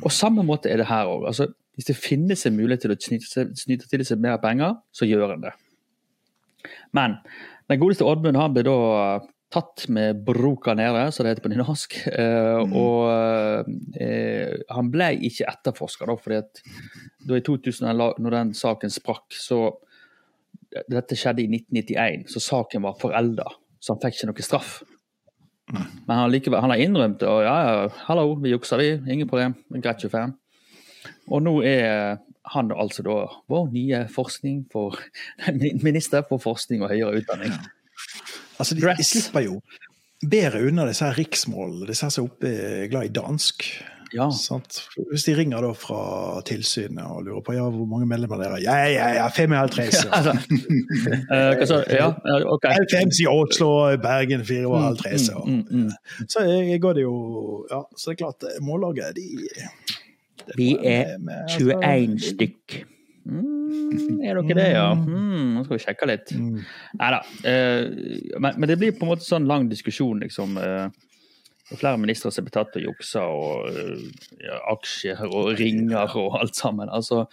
[0.01, 1.27] Og samme måte er det her òg.
[1.29, 2.99] Altså, hvis det finnes en mulighet til å
[3.61, 5.53] snyte til seg mer penger, så gjør en det.
[6.97, 7.19] Men
[7.71, 8.79] den godeste Oddmund han ble da
[9.55, 11.97] tatt med broka nede, som det heter på nynorsk.
[12.11, 12.73] Mm.
[12.75, 16.63] Og eh, han ble ikke etterforska, da, fordi at
[17.29, 19.67] da i 2000, når den saken sprakk, så
[20.91, 23.45] Dette skjedde i 1991, så saken var forelda,
[23.79, 24.73] så han fikk ikke noe straff.
[25.71, 28.89] Men han, likevel, han har innrømt det, og ja, ja, hallo, vi juksa, vi.
[29.15, 29.55] Ingen problem.
[29.79, 30.35] Greit 25.
[31.31, 32.19] Og nå er
[32.53, 33.15] han altså da
[33.49, 34.99] vår nye forskning for,
[35.89, 37.53] minister for forskning og høyere utdanning.
[38.59, 39.61] Altså, de, de slipper jo
[40.25, 43.65] bedre unna disse her riksmålene, disse som er er glad i dansk.
[44.15, 44.29] Ja.
[45.11, 48.63] Hvis de ringer da fra tilsynet og lurer på ja, hvor mange medlemmer dere har
[48.63, 50.05] Ja, ja, ja, 55.
[50.07, 50.35] Altså,
[51.35, 51.81] eh, hva sa?
[51.91, 52.69] Ja, ja, OK.
[52.93, 53.71] 50 i Oslo,
[54.05, 55.35] Bergen 54.
[55.35, 55.91] og- Mm, mm.
[56.29, 56.45] Så
[56.81, 59.49] går det jo Ja, så det er klart, mållaget, de
[60.57, 62.83] Vi er med- 21 stykk.
[63.25, 64.91] Mm, er dere det, ja?
[64.93, 66.33] Mm, nå skal vi sjekke litt.
[66.37, 66.59] Mm.
[67.01, 67.21] Nei da.
[67.49, 67.87] Eh,
[68.39, 70.59] men, men det blir på en måte sånn lang diskusjon, liksom.
[70.61, 70.91] Eh,
[71.73, 74.03] er flere ministre som blir tatt Å juksa, og eh,
[74.45, 76.93] ja, aksjer og ringer og alt sammen.
[76.93, 77.25] Altså,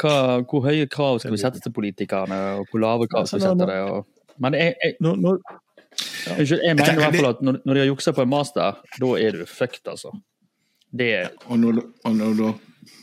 [0.00, 0.14] hva,
[0.48, 3.68] hvor høye krav skal vi sette til politikerne, og hvor lave krav skal vi sette
[3.68, 3.80] det?
[3.90, 4.06] Og,
[4.40, 5.36] men jeg, jeg, Nå, nå,
[6.38, 8.80] unnskyld, jeg mener i hvert fall at når, når de har juksa på en master,
[8.96, 10.14] da er du fucked, altså.
[10.92, 12.58] Det Og når, du- og når du har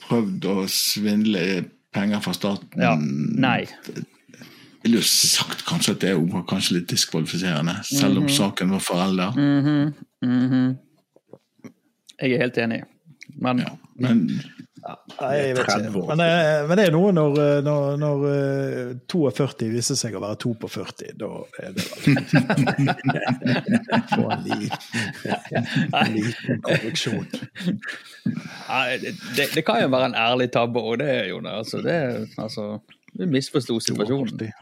[0.08, 2.96] prøvd å svindle penger fra staten Ja.
[3.00, 3.66] Nei.
[4.84, 9.32] vil jo sagt kanskje at det var kanskje litt diskvalifiserende, selv om saken var forelda.
[9.36, 10.76] mm -hmm.
[12.22, 12.84] Jeg er helt enig.
[13.42, 13.66] Men Ja.
[14.00, 14.30] Men
[14.86, 16.04] Nei, jeg vet ikke.
[16.12, 20.22] Men, eh, men det er noe når, eh, når, når eh, 42 viser seg å
[20.24, 21.16] være 2 på 40.
[21.18, 21.30] Da
[21.64, 22.18] er det vel
[24.14, 25.70] Få en liten,
[26.18, 27.26] liten korreksjon.
[28.28, 31.56] Nei, det, det, kan jo være en ærlig tabbe, og det jo det.
[31.64, 31.98] Altså, det
[32.38, 32.70] altså,
[33.18, 34.54] du misforsto situasjonen.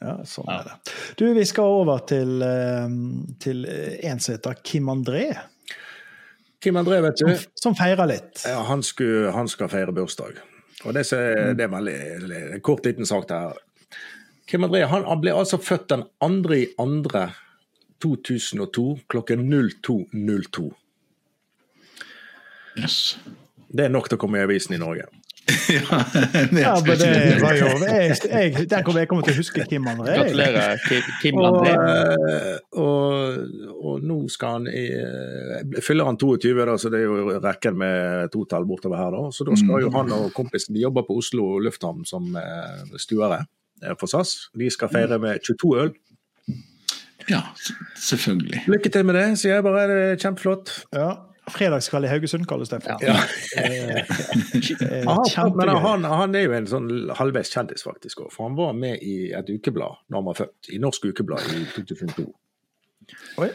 [0.00, 0.76] Ja, sånn er det.
[1.20, 2.98] Du, vi skal over til, eh,
[3.40, 5.28] til en som heter Kim André,
[6.60, 7.30] Kim André, vet du.
[7.54, 8.42] som, feirer litt.
[8.44, 10.40] Ja, han, skulle, han skal feire bursdag.
[10.84, 11.94] Og det, er, det er veldig
[12.56, 13.56] en kort liten sak der.
[14.50, 17.30] Kim André han, han ble altså født den andre i andre
[18.02, 20.68] 2002 klokken 02.02.
[22.80, 23.18] yes.
[23.70, 25.06] Det er nok til å komme i avisen i Norge.
[25.74, 25.82] ja,
[26.60, 29.88] Ja, men det var jo jeg, jeg, Der kommer jeg kommer til å huske Kim
[29.90, 30.14] André.
[30.20, 30.82] Gratulerer,
[31.22, 31.72] Kim, André.
[31.74, 33.38] Og, Eh, og,
[33.80, 37.78] og nå skal han i, eh, Fyller han 22, da, så det er jo rekken
[37.80, 39.16] med totall bortover her.
[39.16, 42.84] da, Så da skal jo han og kompisen de jobber på Oslo lufthavn som eh,
[43.00, 43.44] stuere
[43.98, 44.50] for SAS.
[44.56, 45.92] De skal feire med 22 øl.
[47.30, 47.42] Ja,
[48.00, 48.64] selvfølgelig.
[48.66, 49.86] Lykke til med det, sier jeg bare.
[49.88, 50.72] Det er kjempeflott.
[50.96, 51.10] Ja.
[51.54, 52.92] Fredagskveld i Haugesund kalles det for.
[53.04, 53.16] Ja.
[53.60, 54.04] Eh, eh,
[55.36, 58.20] Han, men han, han er jo en sånn halvveis kjendis, faktisk.
[58.24, 60.60] også, For han var med i et ukeblad da han var født.
[60.74, 62.26] I Norsk Ukeblad i 2002.
[63.42, 63.50] Oi.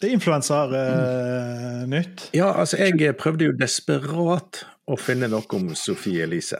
[0.00, 2.18] Det er influensernytt.
[2.32, 6.56] Ja, altså jeg prøvde jo desperat å finne noe om Sofie Elise.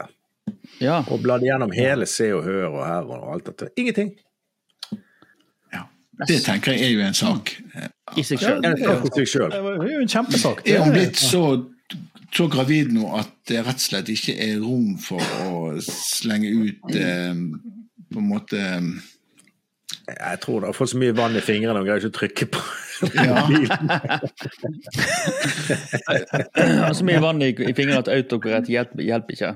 [0.81, 1.01] Ja.
[1.09, 3.71] Og bladde gjennom hele Se og Hør og Her og alt dette.
[3.81, 4.13] Ingenting.
[5.73, 5.87] Ja.
[6.29, 7.55] Det tenker jeg er jo en sak.
[8.17, 8.65] I seg sjøl.
[8.65, 9.51] Ja, sak selv.
[9.55, 10.63] det var jo en kjempesak.
[10.67, 11.43] Er hun blitt så,
[12.35, 16.95] så gravid nå at det rett og slett ikke er rom for å slenge ut
[16.99, 17.35] eh,
[18.11, 18.91] på en måte eh,
[20.11, 22.47] Jeg tror det har fått så mye vann i fingrene og greier ikke å trykke
[22.57, 22.61] på
[23.17, 23.47] Ja.
[26.97, 29.53] Så mye vann i, i fingrene at autokorrekt hjelper, hjelper ikke.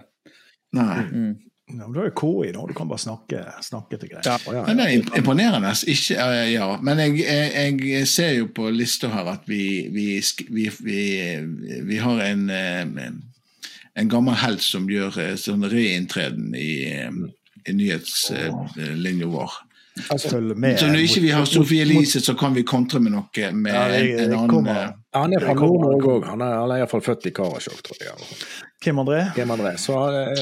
[0.78, 1.34] Nei.
[1.66, 4.26] Ja, du har jo KI nå, du kan bare snakke, snakke til greier.
[4.52, 4.64] Ja.
[4.68, 5.70] Men det er imponerende.
[5.88, 6.66] Ikke, ja.
[6.84, 10.08] Men jeg, jeg, jeg ser jo på lista her at vi, vi,
[10.52, 11.00] vi, vi,
[11.88, 13.08] vi har en, eh,
[13.96, 17.22] en gammel helt som gjør eh, sånn reinntreden i, eh,
[17.64, 19.56] i nyhetslinja vår.
[19.94, 20.74] Følg med.
[20.78, 23.88] Så når ikke vi har Sofie Elise, så kan vi kontre med noe med Ja,
[23.88, 24.92] det- en, en annen kommer.
[25.14, 26.24] Han er fra Nord-Norge òg.
[26.26, 28.40] Han er iallfall født i Karasjok, tror jeg.
[28.84, 29.22] Kim André?
[29.34, 29.72] Kim André.
[29.80, 30.38] Så uh,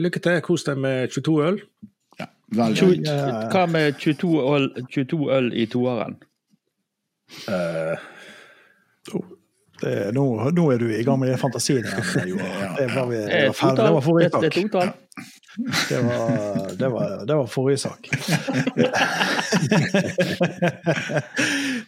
[0.00, 0.40] lykke til.
[0.46, 1.56] Kos deg med 22 øl.
[2.20, 3.00] ja, veldig.
[3.52, 6.14] Hva med 22 øl, 22 øl i toeren?
[7.48, 7.96] Eh,
[9.80, 12.40] Det, nå, nå er du i gang med fantasien igjen.
[12.80, 13.84] Det var, vi, det var ferdig.
[13.84, 14.60] Det var forrige Det- det.
[15.88, 16.18] Det var,
[16.78, 18.08] det var, det var forrige sak.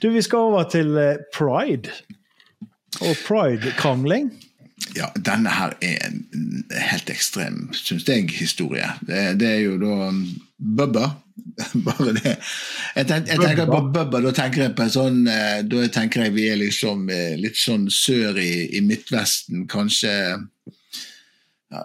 [0.03, 0.97] du, vi skal over til
[1.37, 1.91] pride.
[3.01, 4.31] Og pride-krangling.
[4.97, 6.23] Ja, denne her er en
[6.71, 8.87] helt ekstrem, syns jeg, historie.
[9.07, 10.11] Det, det, er jo da
[10.59, 11.11] Bubba.
[11.87, 12.35] Bare det.
[12.97, 16.35] Jeg, tenk, jeg tenker på Bubba, da tenker jeg på sånn eh, Da tenker jeg
[16.37, 20.13] vi er liksom eh, litt sånn sør i, i Midtvesten, kanskje
[21.73, 21.83] ja,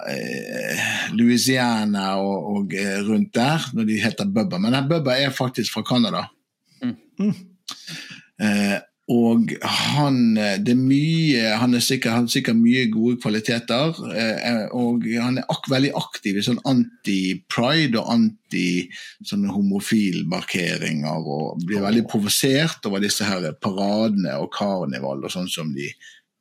[1.15, 2.75] Louisiana og, og,
[3.07, 4.59] rundt der, når de heter Bubba.
[4.59, 6.25] Men Bubba er faktisk fra Canada.
[6.83, 7.31] Mm.
[8.43, 8.77] Eh,
[9.07, 13.95] og han det er mye, han er sikkert, han har sikkert mye gode kvaliteter.
[14.11, 18.89] Eh, og han er ak veldig aktiv i sånn anti-pride og anti
[19.23, 21.23] sånne homofilmarkeringer.
[21.23, 25.87] Og blir veldig provosert over disse her paradene og karneval og sånn som de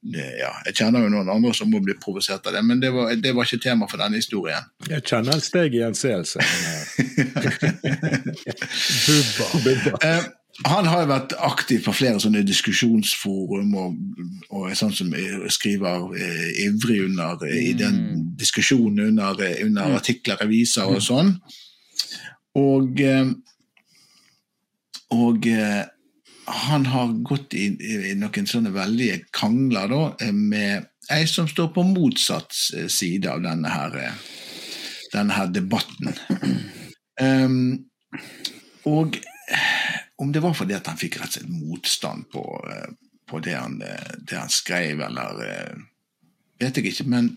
[0.07, 2.93] det, ja, jeg kjenner jo noen andre som må bli provosert av det, men det
[2.95, 4.69] var, det var ikke tema for denne historien.
[4.87, 6.39] Jeg kjenner et steg i gjenseelse.
[9.07, 9.49] Bubba.
[9.65, 9.97] Bubba.
[10.07, 10.29] Eh,
[10.65, 13.97] han har jo vært aktiv på flere sånne diskusjonsforum, og,
[14.57, 15.13] og sånn som
[15.53, 17.51] skriver eh, ivrig under mm.
[17.61, 18.23] i den mm.
[18.41, 19.97] diskusjonen under, eh, under mm.
[19.99, 21.05] artikler, aviser og mm.
[21.05, 21.35] sånn.
[22.57, 23.29] Og, eh,
[25.13, 25.85] og eh,
[26.47, 31.69] han har gått i, i, noen sånne veldige krangler da, eh, med ei som står
[31.75, 32.57] på motsatt
[32.91, 34.01] side av denne her,
[35.13, 36.17] denne her debatten.
[37.21, 37.61] Um,
[38.97, 39.21] og
[40.19, 42.89] om det var fordi at han fikk rett og slett motstand på, eh,
[43.29, 45.79] på det, han, eh, det, han, skrev, eller eh,
[46.61, 47.09] vet jeg ikke.
[47.13, 47.31] Men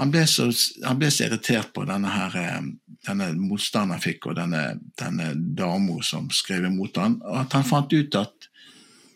[0.00, 0.48] han ble så,
[0.84, 2.64] han ble så irritert på denne, her,
[3.06, 4.64] denne motstanden han fikk, og denne,
[5.00, 8.48] denne dama som skrev imot han, at han fant ut at,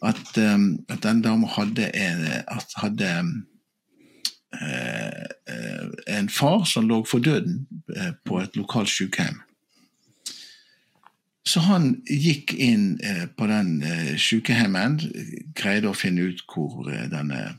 [0.05, 1.89] at, at denne dama hadde,
[2.77, 3.11] hadde
[6.17, 7.65] en far som lå for døden
[8.25, 9.41] på et lokalt sykehjem.
[11.47, 14.99] Så han gikk inn eh, på den eh, sykehjemmen,
[15.55, 17.53] greide å finne ut hvor eh, denne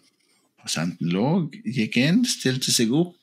[0.59, 1.29] pasienten lå.
[1.63, 3.15] Gikk inn, stilte seg opp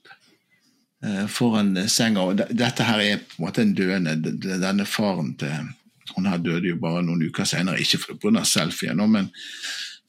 [1.29, 2.23] foran senga.
[2.49, 5.67] Dette her er på en måte en døende Denne faren til
[6.15, 8.41] Hun her døde jo bare noen uker senere, ikke pga.
[8.49, 9.29] selfien, men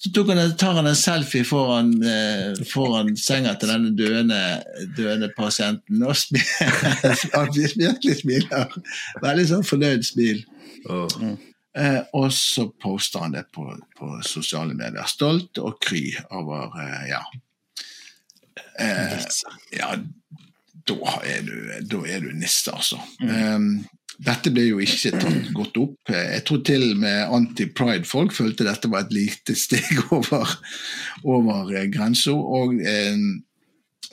[0.05, 4.39] så han, tar han en selfie foran, eh, foran senga til denne døende,
[4.97, 6.15] døende pasienten og
[7.57, 8.77] virkelig smiler.
[9.23, 10.43] Veldig sånn fornøyd smil.
[10.85, 11.33] Oh.
[11.77, 13.65] Eh, og så poster han det på,
[13.97, 15.03] på, sosiale medier.
[15.11, 17.23] Stolt og kry over eh, ja.
[18.79, 19.17] Eh,
[19.75, 19.91] ja,
[20.87, 21.57] da er du,
[21.91, 23.01] da er du nisse, altså.
[23.19, 23.83] Mm.
[24.23, 26.11] Dette ble jo ikke tatt godt opp.
[26.13, 30.55] Jeg tror til og med anti-pride-folk følte dette var et lite steg over,
[31.23, 32.31] over eh, grensa.
[32.35, 33.19] Og eh,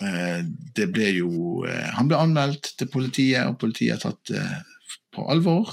[0.03, 0.41] eh,
[0.77, 4.61] det ble jo eh, Han ble anmeldt til politiet, og politiet har tatt det eh,
[5.13, 5.71] på alvor.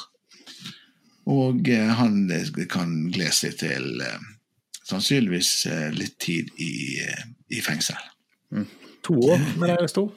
[1.32, 2.26] Og eh, han
[2.70, 4.04] kan glede seg til
[4.90, 5.52] sannsynligvis
[5.94, 6.98] litt tid i,
[7.54, 7.98] i fengsel.
[8.52, 8.66] Mm.
[9.06, 10.10] To år, men det sto?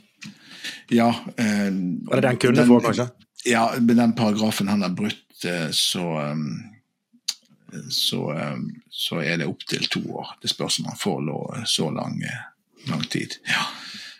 [0.92, 1.08] Ja.
[1.36, 1.70] Eh,
[2.08, 3.08] Var det den kunne få, kanskje?
[3.44, 6.46] Ja, med den paragrafen han har brutt, eh, så um,
[7.90, 10.34] så, um, så er det opptil to år.
[10.42, 11.22] Det spørs om han får
[11.66, 12.20] så lang,
[12.88, 13.38] lang tid.
[13.48, 13.64] Ja.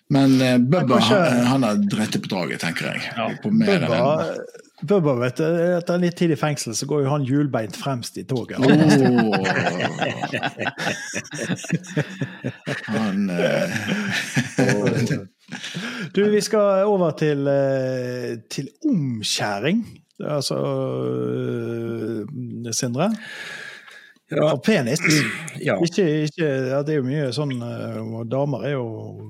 [0.09, 0.39] Men
[0.71, 3.13] Bubba han, han, har dritt på draget, tenker jeg.
[3.17, 3.29] Ja.
[3.43, 4.25] Bubba,
[4.83, 5.45] Bubba, vet du,
[5.79, 8.59] Etter litt tid i fengsel så går jo han hjulbeint fremst i toget.
[8.59, 8.67] Oh.
[12.97, 13.71] han uh...
[16.15, 19.85] Du, vi skal over til, eh, til omskjæring.
[20.23, 20.57] Altså
[22.23, 22.27] uh,
[22.73, 23.11] Sindre?
[24.33, 24.49] Ja.
[24.53, 25.03] Av penis.
[25.63, 25.77] Ja.
[25.85, 28.87] Ikke, ikke, ja, det er jo mye sånn og Damer er jo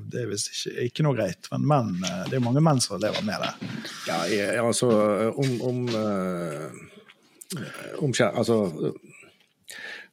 [0.08, 2.96] Det er visst ikke, ikke, noe greit, men menn uh, Det er mange menn som
[3.02, 3.50] lever med det.
[4.06, 4.88] Ja, jeg, altså
[5.34, 5.82] om, om
[8.00, 8.56] om Altså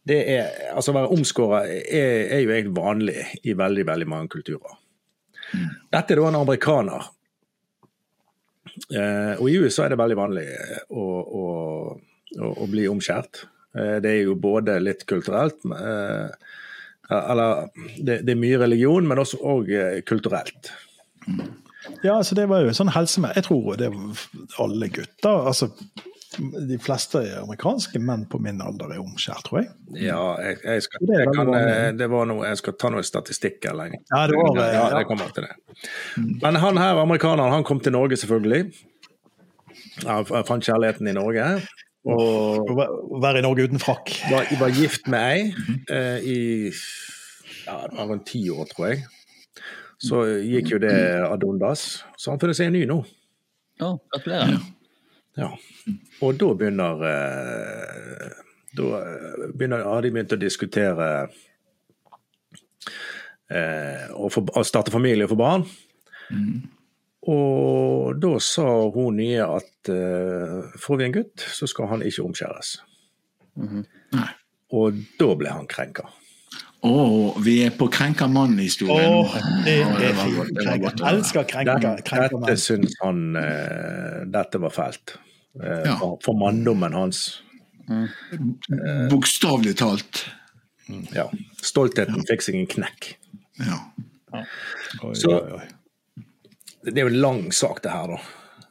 [0.10, 4.32] det er, altså Å være omskåra er, er, jo egentlig vanlig i veldig veldig mange
[4.32, 4.78] kulturer.
[5.92, 7.10] Dette er da en amerikaner.
[8.96, 10.46] Eh, og i USA er det veldig vanlig
[10.90, 11.46] å, å,
[12.40, 13.44] å, å bli omskjært.
[13.78, 16.30] Eh, det er jo både litt kulturelt eh,
[17.20, 19.70] Eller det, det, er mye religion, men også og,
[20.10, 20.72] kulturelt.
[22.04, 24.24] Ja, altså det var jo sånn helse med Jeg tror det var
[24.62, 25.50] alle gutter.
[25.52, 25.72] altså
[26.40, 29.72] de fleste amerikanske menn på min alder er omskjært, tror jeg.
[30.06, 33.66] Ja, jeg, jeg, skal, jeg, kan, eh, det var noe, jeg skal ta noe statistikk
[33.76, 34.02] lenge.
[34.12, 35.90] Ja, det var, ja, jeg kommer til det.
[36.44, 38.70] Men han her, amerikaneren, han kom til Norge, selvfølgelig.
[40.06, 41.50] Han fant kjærligheten i Norge.
[42.16, 44.12] Og være i Norge uten frakk.
[44.32, 45.42] Var, var gift med ei
[45.94, 46.40] eh, i
[47.70, 49.06] ja, det var rundt ti år, tror jeg.
[50.00, 50.96] Så gikk jo det
[51.28, 52.04] ad undas.
[52.18, 53.02] Så han funnet seg en ny nå.
[53.80, 54.60] Ja, gratulerer.
[55.40, 55.52] Ja.
[56.26, 58.40] Og da begynner eh,
[58.76, 61.08] Da eh, begynner, har de begynt å diskutere
[63.48, 65.66] eh, å, få, å starte familie og få barn.
[67.28, 68.64] Og da sa
[68.96, 72.78] hun nye at uh, får vi en gutt, så skal han ikke omskjæres.
[73.60, 74.30] Nei.
[74.72, 76.06] Og da ble han krenka.
[76.86, 76.94] Å,
[77.44, 79.18] vi er på krenka mann-historien.
[79.20, 79.34] Oh,
[79.66, 80.62] det Ja, er fint.
[80.64, 80.94] Jeg.
[81.10, 82.46] Elsker krenka, krenka mann.
[82.48, 85.18] dette syns han uh, Dette var fælt.
[85.60, 85.98] Uh, Ja.
[86.24, 87.42] for, manndommen hans.
[89.12, 90.24] Bokstavelig talt.
[91.14, 91.26] Ja.
[91.62, 93.12] Stoltheten fikk seg en knekk.
[93.60, 93.82] Ja.
[95.04, 95.68] Oi, Så- oi, oi.
[96.84, 98.20] Det er jo en lang sak, det her, da.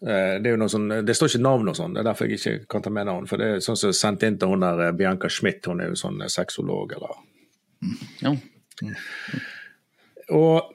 [0.00, 2.28] Eh, Det, er jo noe sånn, det står ikke navn og sånn, det er derfor
[2.30, 3.26] jeg ikke kan ta med navn.
[3.30, 5.92] For det er sånn som sendt inn til hun der eh, Bianca Schmidt, hun er
[5.92, 7.18] jo sånn eh, sexolog, eller
[8.22, 8.34] Ja.
[10.34, 10.74] Og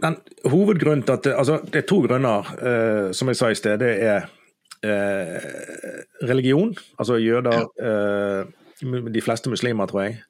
[0.00, 0.16] den
[0.48, 3.78] hovedgrunnen til at det, Altså, det er to grunner, eh, som jeg sa i sted.
[3.82, 4.28] Det er
[4.82, 5.50] eh,
[6.26, 8.44] religion, altså jøder eh,
[9.12, 10.22] De fleste muslimer, tror jeg.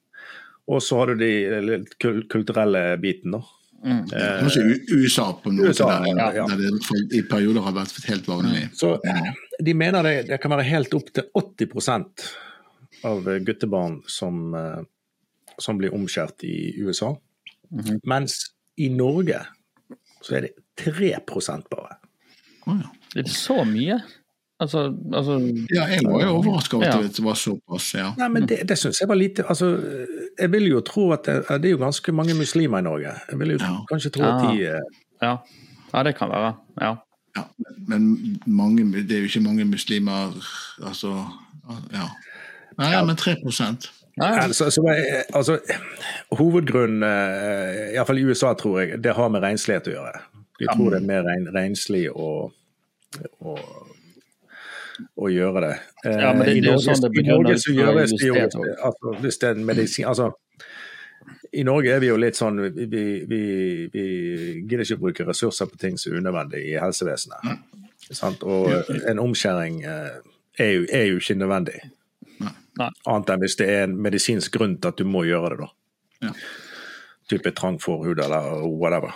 [0.67, 1.85] Og så har du de
[2.29, 3.39] kulturelle biten, da.
[3.81, 4.63] Kanskje
[4.93, 6.45] USA på noe USA, der, ja, ja.
[6.51, 8.67] der det i perioder har vært helt vanlig.
[8.77, 12.25] Så de mener det, det kan være helt opp til 80%
[13.09, 14.83] av guttebarn som, eh,
[15.57, 17.15] som blir omskjært i USA.
[18.05, 18.37] Mens
[18.77, 19.41] i Norge
[20.21, 21.13] så er det 3
[21.71, 21.97] bare.
[22.67, 22.89] Oh, ja.
[23.13, 23.97] Det er så mye.
[24.61, 24.81] Altså,
[25.13, 25.35] altså
[25.73, 26.97] Ja, jeg var jo overraska over Ja.
[26.99, 27.93] at det var såpass.
[27.97, 28.11] Ja.
[28.17, 29.71] Nei, men det, det syns jeg var lite altså,
[30.39, 33.13] Jeg vil jo tro at det, det er jo ganske mange muslimer i Norge.
[33.31, 33.71] Jeg vil jo Ja.
[33.89, 35.37] kanskje tro at de eh, ja.
[35.93, 36.53] ja, det kan være.
[36.81, 36.95] Ja.
[37.37, 37.43] Ja,
[37.87, 40.33] men mange, det er jo ikke mange muslimer
[40.83, 41.13] Altså,
[41.93, 42.07] ja.
[42.77, 44.65] Nei, ja, men 3% Ja, Altså,
[45.33, 45.57] altså,
[46.37, 50.19] hovedgrunnen, eh, iallfall i USA, tror jeg, det har med renslighet å gjøre.
[50.59, 52.51] De tror det er mer rein, renslig å,
[53.41, 53.55] å,
[55.17, 55.73] å gjøre det.
[56.05, 58.27] Eh, Ja, men det- I er jo Norge- sånn det I Norge så gjøres det
[58.27, 60.31] jo altså, Hvis det er en medisin altså,
[61.53, 63.25] I Norge er vi jo litt sånn Vi, vi,
[63.93, 64.03] vi,
[64.67, 67.59] gidder ikke bruke ressurser på ting som er unødvendig i helsevesenet.
[68.11, 68.43] Sant?
[68.43, 68.71] Og
[69.07, 70.21] en omskjæring eh,
[70.59, 71.79] er jo, er jo ikke nødvendig.
[72.79, 72.89] Nei.
[73.07, 75.69] Annet enn hvis det er en medisinsk grunn til at du må gjøre det, da.
[76.27, 76.33] Ja.
[77.31, 79.13] Type trang forhud eller whatever.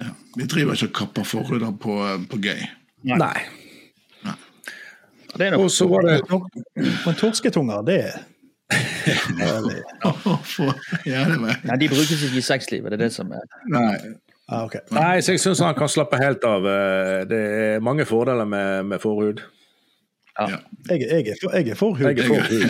[0.00, 0.12] Ja.
[0.36, 1.96] Vi driver ikke og kapper forhuder på,
[2.30, 2.60] på gøy.
[3.04, 3.34] Nei.
[5.38, 6.18] Det er nok Og så var det
[7.06, 8.18] Men torsketunger, det er
[11.08, 11.22] ja,
[11.64, 13.94] Nei, de brukes ikke i sexlivet, det er det som er Nei.
[14.48, 14.82] ah, okay.
[14.92, 16.66] Nei, så jeg syns han kan slappe helt av.
[16.68, 19.40] Eh, Det er mange fordeler med, med forhud.
[20.38, 20.58] Ja.
[20.88, 22.04] Jeg, jeg, er for, jeg er for hud.
[22.06, 22.62] Jeg er for hud.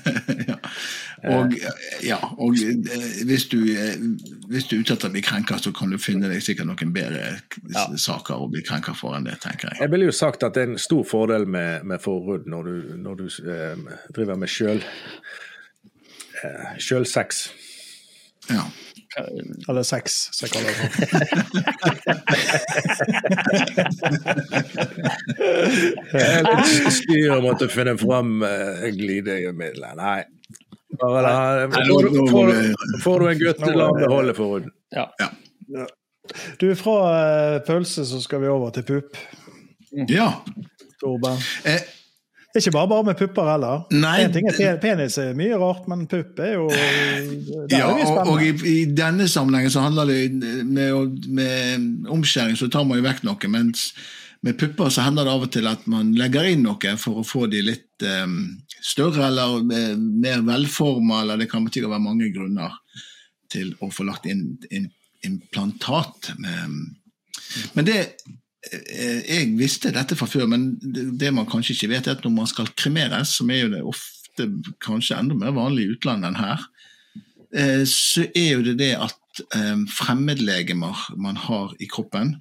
[0.50, 0.56] ja.
[1.26, 1.54] Og,
[2.04, 3.96] ja, og eh, hvis du, eh,
[4.52, 6.92] hvis du er ute etter å bli krenka, så kan du finne deg sikkert noen
[6.94, 7.32] bedre
[7.74, 7.86] Ja.
[7.98, 9.80] saker å bli krenka for enn det, tenker jeg.
[9.80, 12.76] Jeg ville jo sagt at det er en stor fordel med, med forhud når du,
[13.08, 13.76] når du eh,
[14.14, 14.84] driver med sjøl
[16.44, 17.48] eh, sjølsex.
[18.52, 18.68] Ja.
[19.16, 20.76] Eller sex, som jeg kaller det.
[20.76, 20.90] for.
[26.16, 29.94] Jeg er litt styr å måtte finne fram uh, glidemidler.
[29.96, 30.20] Nei.
[31.00, 32.46] Bare får, får,
[33.04, 34.70] får du en gutt, la ham beholde forhuden.
[34.94, 35.08] Ja.
[35.18, 35.86] Ja.
[36.60, 39.18] Du, fra eh, pølse så skal vi over til pupp,
[40.10, 40.30] ja.
[41.00, 41.38] Torben.
[41.68, 41.84] Eh,
[42.56, 43.80] Det er ikke bare bare med pupper heller.
[43.92, 46.70] Nei, en ting er Penis er mye rart, men pupp er jo
[47.68, 52.86] ja, og, og i, i denne sammenhengen så handler det med, med omskjæring så tar
[52.88, 53.90] man jo vekk noe, mens
[54.40, 57.26] med pupper så hender det av og til at man legger inn noe for å
[57.28, 58.38] få de litt um,
[58.80, 62.80] større eller eh, mer velforma, eller det kan sikkert være mange grunner
[63.52, 64.88] til å få lagt inn, inn
[65.28, 66.32] implantat.
[66.40, 66.80] Med,
[67.76, 68.00] men det
[68.66, 72.50] Jeg visste dette fra før, men det, man kanskje ikke vet, er at når man
[72.50, 74.48] skal kremeres, som er jo det ofte
[74.84, 76.64] kanskje enda mer vanlig i utlandet enn her,
[77.54, 82.36] eh, så er jo det det at eh, fremmedlegemer man har i kroppen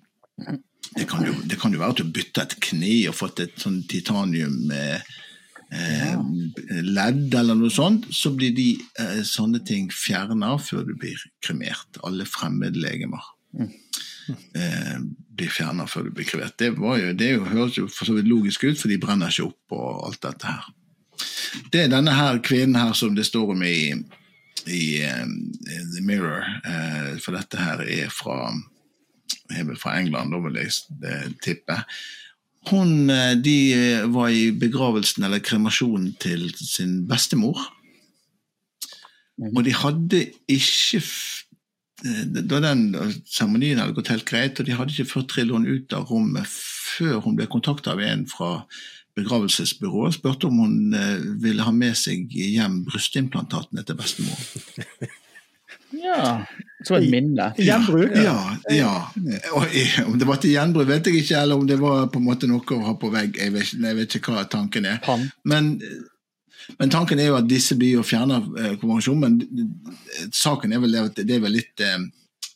[0.95, 3.55] det kan, jo, det kan jo være at du bytter et kne og fått et
[3.59, 5.01] sånn titanium eh,
[5.75, 6.19] eh,
[6.85, 8.69] ledd eller noe sånt, så blir de
[9.01, 11.99] eh, sånne ting fjerna før du blir kremert.
[12.07, 14.99] Alle fremmedlegemer eh,
[15.35, 16.57] blir fjerna før du blir krevet.
[16.59, 19.33] Det, var jo, det jo, høres jo for så vidt logisk ut, for de brenner
[19.33, 20.69] ikke opp og alt dette her.
[21.71, 23.95] Det er denne her kvinnen her som det står om i,
[24.67, 25.25] i eh,
[25.93, 28.49] The Mirror, eh, for dette her er fra
[29.53, 30.73] er fra England, da vil jeg
[31.05, 31.79] eh, tippe.
[32.71, 33.57] Hun, eh, de
[34.13, 37.59] var i begravelsen eller kremasjonen til sin bestemor.
[39.51, 41.01] Og de hadde ikke
[42.05, 42.87] da den
[43.25, 47.21] seremonien hadde gått helt greit, og de hadde ikke ført Trillon ut av rommet før
[47.25, 48.51] hun ble kontakta av en fra
[49.15, 54.41] begravelsesbyrået, spurte om hun eh, ville ha med seg hjem brystimplantatene til bestemor.
[55.95, 56.45] Ja,
[56.83, 57.45] som et minne.
[57.61, 58.15] Gjenbruk.
[58.19, 58.39] Ja,
[58.73, 58.93] ja.
[59.55, 59.75] Og,
[60.09, 62.49] om det var til gjenbruk, vet jeg ikke, eller om det var på en måte
[62.49, 63.39] noe å ha på vegg.
[63.39, 64.99] Jeg vet, jeg vet ikke hva tanken er.
[65.47, 65.75] Men,
[66.79, 70.97] men tanken er jo at disse blir jo fjerna av konvensjonen, men saken er vel
[71.03, 71.99] at det er vel litt eh,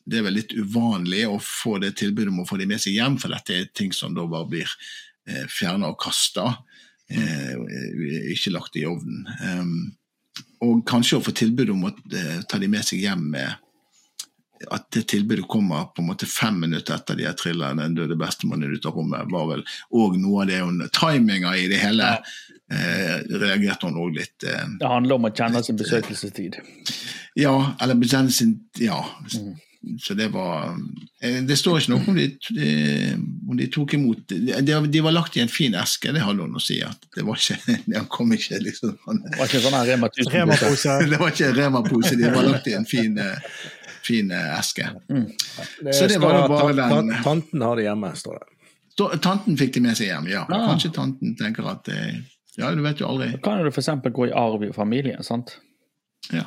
[0.10, 2.98] det er vel litt uvanlig å få det tilbudet om å få de med seg
[2.98, 4.70] hjem, for dette er ting som da bare blir
[5.30, 6.48] eh, fjerna og kasta,
[7.12, 7.54] eh,
[8.34, 9.28] ikke lagt i ovnen.
[9.44, 9.74] Um,
[10.66, 13.69] og kanskje å få tilbud om å eh, ta de med seg hjem med
[14.68, 18.18] at det tilbudet kommer på en måte fem minutter etter de har trilla den døde
[18.20, 19.64] bestemannen ut av rommet, var vel
[19.96, 24.68] òg noe av det hun Timinga i det hele eh, reagerte hun òg litt eh,
[24.82, 26.60] Det handler om å kjenne sin besøkelsestid.
[27.40, 29.04] Ja, eller bekjenne sin Ja.
[30.00, 30.76] Så det var
[31.22, 32.72] eh, Det står ikke noe om de, de,
[33.48, 36.60] om de tok imot de, de var lagt i en fin eske, det hadde hun
[36.60, 36.82] å si.
[36.84, 40.98] at Det var ikke, Han kom ikke liksom Det var ikke sånn Rema 1000-pose.
[41.14, 43.56] Det var ikke Rema-pose, de var lagt i en fin, eh,
[44.10, 44.90] fin eh, eske.
[45.94, 49.22] Så det var bare den- Tanten har det hjemme, står det.
[49.24, 50.44] Tanten fikk de med seg hjem, ja.
[50.50, 50.68] Ah.
[50.74, 52.20] Kanskje tanten tenker at eh,
[52.60, 53.32] Ja, du vet jo aldri.
[53.38, 54.12] Da kan jo det f.eks.
[54.12, 55.24] gå i arv i familien.
[55.24, 55.56] sant?
[56.34, 56.44] Ja.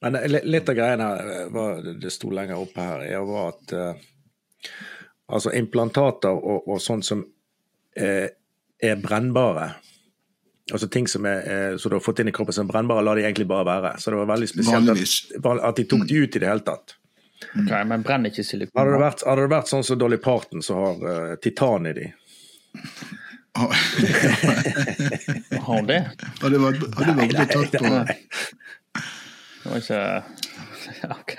[0.00, 3.74] Men eh, litt av greien her, var, det sto lenger oppe her, er var at
[3.76, 4.06] uh,
[5.28, 8.26] altså implantater og, og sånt som uh,
[8.78, 9.72] er brennbare
[10.72, 13.04] Altså ting som er, eh, så du har fått inn i kroppen som er brennbare,
[13.04, 13.92] la de egentlig bare være.
[14.00, 16.96] Så det var veldig spesielt at, at de tok de ut i det hele tatt.
[17.54, 18.76] Ok, Men brenner ikke silikon?
[18.80, 21.92] Hadde det vært, hadde det vært sånn som Dolly Parton, som har uh, titan i
[21.96, 22.06] de
[25.58, 26.02] Har hun det?
[26.42, 27.58] Har du vært, har du vært nei, på
[27.88, 28.14] Nei.
[29.58, 30.02] Det var ikke
[31.16, 31.34] OK.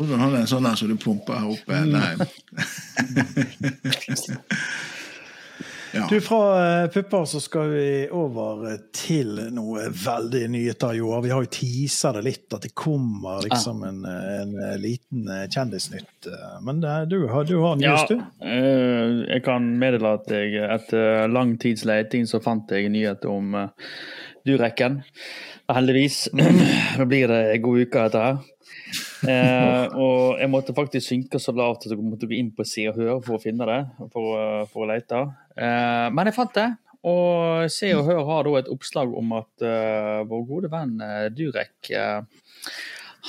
[0.00, 1.72] Hvordan har du en sånn der som du pumper her oppe?
[1.72, 1.92] Mm.
[1.94, 2.12] Nei.
[5.94, 6.06] Ja.
[6.10, 6.38] Du, Fra
[6.82, 7.86] eh, pupper så skal vi
[8.16, 11.20] over eh, til noe veldig nyheter, Joar.
[11.26, 16.30] Vi har jo teasa det litt, at det kommer liksom en, eh, en liten kjendisnytt.
[16.64, 16.80] Men
[17.10, 18.16] du har, du har Ja, du?
[18.40, 23.52] eh, jeg kan meddele at jeg etter lang tids leiting så fant jeg nyhet om
[24.48, 25.02] Durekken.
[25.72, 26.24] Heldigvis.
[26.34, 28.40] Nå blir det en god uke, dette her.
[29.22, 32.88] Eh, og jeg måtte faktisk synke så lavt at jeg måtte gå inn på Se
[32.90, 33.80] og Hør for å finne det,
[34.14, 35.20] for, for å lete.
[35.54, 36.68] Eh, men jeg fant det.
[37.06, 41.28] Og Se og Hør har da et oppslag om at eh, vår gode venn eh,
[41.34, 42.42] Durek eh,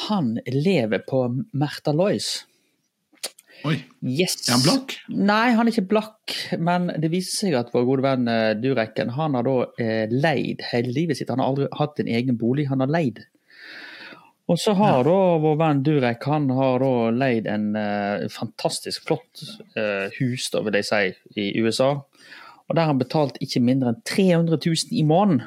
[0.08, 1.24] han lever på
[1.54, 2.32] Märtha Lois.
[3.64, 4.40] Oi, Yes.
[4.50, 4.96] er han blakk?
[5.14, 8.26] Nei, han er ikke blakk, men det viser seg at vår gode venn
[8.60, 9.54] Durekken han har da
[10.12, 11.30] leid hele livet sitt.
[11.32, 13.22] Han har aldri hatt en egen bolig, han har leid.
[14.52, 19.44] Og så har da vår venn Durek han har da leid en uh, fantastisk flott
[19.78, 21.04] uh, hus, da vil jeg si,
[21.40, 21.94] i USA.
[22.68, 25.46] Og der har han betalt ikke mindre enn 300 000 i måneden.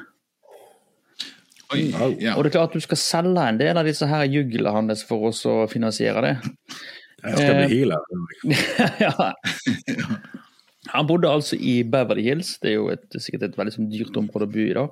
[1.75, 1.89] Oi,
[2.23, 2.37] ja.
[2.37, 5.03] Og det er klart at du skal selge en del av disse her juglene hans
[5.05, 6.33] for oss å finansiere det.
[7.25, 8.01] Jeg skal bli healer.
[9.05, 9.13] ja.
[10.93, 14.15] Han bodde altså i Beverly Hills, det er jo et, sikkert et veldig sånn dyrt
[14.19, 14.85] område å bo i da.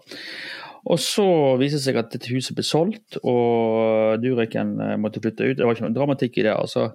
[0.86, 1.26] Og så
[1.58, 5.58] viser det seg at dette huset ble solgt, og Dureken eh, måtte flytte ut.
[5.58, 6.92] Det var ikke noe dramatikk i det, altså.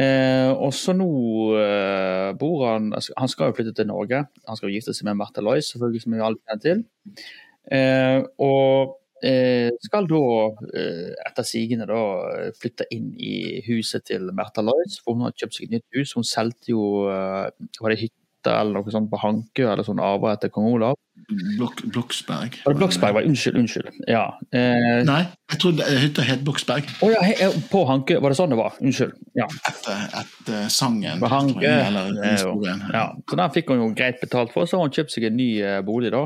[0.00, 1.08] Eh, og så nå
[1.58, 4.22] eh, bor han altså, Han skal jo flytte til Norge.
[4.48, 6.84] Han skal jo gifte seg med Märtha Lois, selvfølgelig, som vi alle kjenner til.
[7.78, 8.94] Eh, og
[9.24, 10.22] eh, skal da,
[10.76, 13.34] eh, etter sigende, da flytte inn i
[13.68, 15.00] huset til Märtha Lois.
[15.00, 16.14] For hun har kjøpt seg et nytt hus.
[16.20, 20.48] Hun solgte jo var det hytte eller noe sånt på Hankø, eller sånn arver etter
[20.54, 20.96] kong Olav.
[21.58, 22.56] Blok, Bloksberg.
[22.64, 23.14] Bloksberg?
[23.14, 23.90] Var, unnskyld, unnskyld.
[24.08, 24.24] Ja.
[24.56, 25.20] Eh, Nei,
[25.52, 26.88] jeg trodde hytta het Bloksberg.
[27.04, 28.78] å ja, he, eh, på Hankø, var det sånn det var?
[28.80, 29.12] Unnskyld.
[29.38, 29.46] Ja.
[29.68, 31.20] Etter, etter sangen.
[31.20, 31.66] På Hankø.
[31.66, 32.80] Eller eh, historien.
[32.92, 33.10] ja.
[33.28, 34.66] Så den fikk hun jo greit betalt for.
[34.66, 36.24] Så har hun kjøpt seg en ny eh, bolig, da.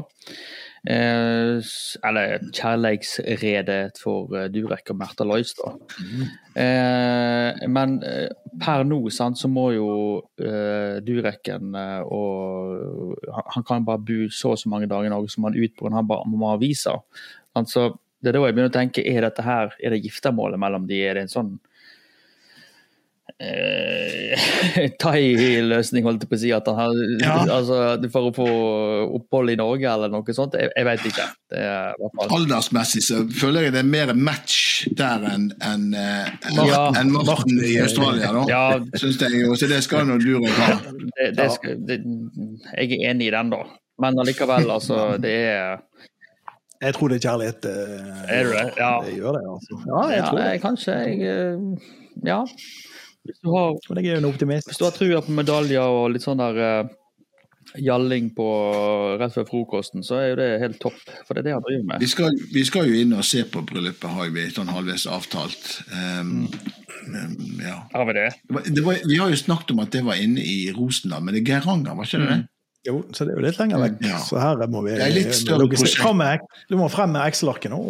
[0.85, 1.59] Eh,
[2.05, 5.75] eller kjærleiksredet for Durek og Märtha Lois, da.
[6.55, 7.99] Eh, men
[8.61, 9.89] per nå sant, så må jo
[10.23, 13.19] uh, Durekken uh, og
[13.55, 16.09] han, kan bare bo så og så mange dager i Norge som han ut han
[16.11, 16.97] bare må ha visa.
[17.59, 20.89] Altså, det er da jeg begynner å tenke, er dette her, er det giftermålet mellom
[20.89, 21.55] de, er det en sånn
[23.41, 26.51] eh, thai-løsning, holdt jeg på å si.
[26.55, 27.37] At han har, Ja.
[27.57, 27.79] altså,
[28.13, 28.47] for å få
[29.19, 30.57] opphold i Norge eller noe sånt.
[30.61, 31.27] Jeg, jeg vet ikke.
[31.55, 35.87] Det er hvert fall Aldersmessig så føler jeg det er mer match der enn en,
[35.95, 36.83] en, Ja.
[37.01, 38.45] en Martin i Australia, da.
[38.51, 38.65] Ja.
[38.99, 40.79] Synes jeg jo, Så det skal nå Durek ha.
[41.19, 42.01] det, det skal, det,
[42.77, 43.63] Jeg er enig i den, da.
[44.03, 45.17] Men allikevel, altså.
[45.23, 45.77] Det er
[46.83, 47.65] Jeg tror det er kjærlighet.
[47.71, 48.65] eh, Er du det?
[48.77, 48.91] Ja.
[49.05, 49.79] Det gjør det, altså.
[49.87, 50.49] Ja, jeg ja, tror det.
[50.51, 51.93] Jeg, Kanskje jeg eh,
[52.27, 52.41] ja.
[53.25, 54.69] Hvis du har, Og jeg er jo en optimist.
[54.69, 56.93] hvis du har trua på medaljer og litt sånn der uh,
[57.81, 58.47] gjalling på
[59.21, 61.01] rett før frokosten, så er jo det helt topp.
[61.27, 62.05] For det er det han driver med.
[62.05, 65.71] Vi skal, vi skal jo inn og se på bryllupet, har vi sånn halvveis avtalt.
[65.91, 66.35] Um,
[67.09, 67.79] um, ja.
[67.95, 68.29] Har vi det?
[68.45, 71.25] Det var, det var, vi har jo snakket om at det var inne i Rosendal,
[71.25, 72.43] men det er Geiranger, var ikke det det?
[72.85, 73.95] Jo, så det er jo litt lenger vekk.
[74.05, 74.19] Ja.
[74.21, 76.51] Så her må vi Det er litt større prosjekt.
[76.69, 77.81] Du må frem med Excel-arket nå.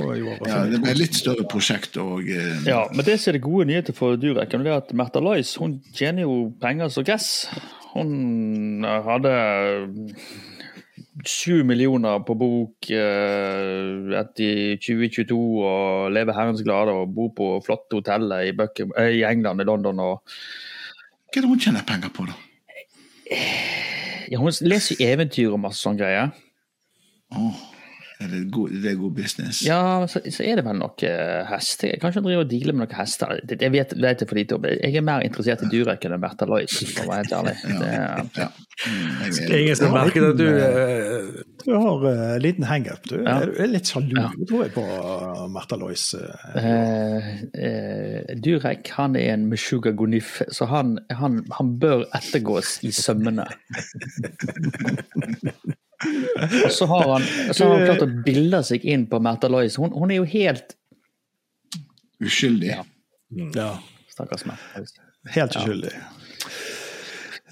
[0.47, 3.67] Ja, det blir litt større prosjekt og eh, Ja, men det som er det gode
[3.71, 7.49] nyheter for Durek, er at Märtha Lois hun tjener jo penger som gress.
[7.95, 9.35] Hun hadde
[11.25, 17.99] sju millioner på bok eh, etter 2022 og lever herrens glade og bor på flotte
[17.99, 20.37] hoteller i, Buckingham- eh, i England, i London og
[21.35, 22.35] Hva er det hun tjener penger på, da?
[24.31, 26.33] Ja, Hun leser eventyr og masse sånne greier.
[28.15, 29.63] Åh, er det, god, det er god business?
[29.67, 31.09] Ja, så, så er det vel noe
[31.51, 31.83] hest.
[32.01, 33.41] Kanskje ikke driver og deale med noen hester.
[33.45, 34.65] Det, det vet, vet jeg for lite om.
[34.71, 37.57] Jeg er mer interessert i Durek enn Bertha Lois, for å være helt ærlig.
[37.81, 38.49] Det, er- Ja.
[38.85, 43.05] Jeg Det er ingen som merker at du eh, Du har en liten hangup.
[43.07, 43.37] Du Ja.
[43.45, 44.25] er, er litt sjalu, Ja.
[44.51, 46.09] tror jeg, på uh, Märtha Lois.
[46.19, 46.35] eh.
[46.59, 52.91] Eh, eh, Durek han er en meshuga gonif, så han, han, han bør ettergås i
[52.95, 53.47] sømmene.
[56.65, 59.79] Og så har han, så har han klart å bilde seg inn på Märtha Lois.
[59.81, 60.77] Hun, hun er jo helt
[62.25, 62.71] Uskyldig.
[62.71, 62.85] Ja.
[63.55, 63.71] Ja,
[64.13, 64.85] Stakkars Märtha
[65.35, 65.95] helt uskyldig.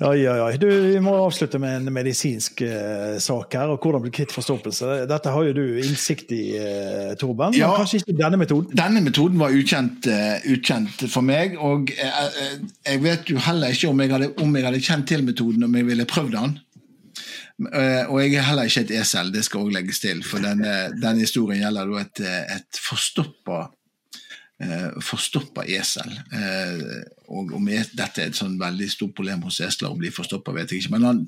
[0.03, 0.55] Oi, oi, oi.
[0.59, 5.03] Du, vi må avslutte med en medisinsk uh, sak her, og hvordan bli kvitt forstoppelse.
[5.07, 7.69] Dette har jo du innsikt i, uh, Torben, men Ja.
[7.77, 8.73] kanskje ikke denne metoden?
[8.75, 14.03] Denne metoden var ukjent, uh, ukjent for meg, og jeg vet jo heller ikke om
[14.03, 16.59] jeg, hadde, om jeg hadde kjent til metoden om jeg ville prøvd den.
[17.71, 20.75] Eh, og jeg er heller ikke et esel, det skal også legges til, for denne,
[20.97, 22.23] denne historien gjelder et,
[22.57, 23.63] et forstoppa
[24.63, 26.13] eh, forstoppa esel.
[26.35, 26.85] Eh,
[27.33, 30.73] og om dette er et sånn veldig stort problem hos esler, om de forstopper, vet
[30.73, 30.95] jeg ikke.
[30.97, 31.25] Men han,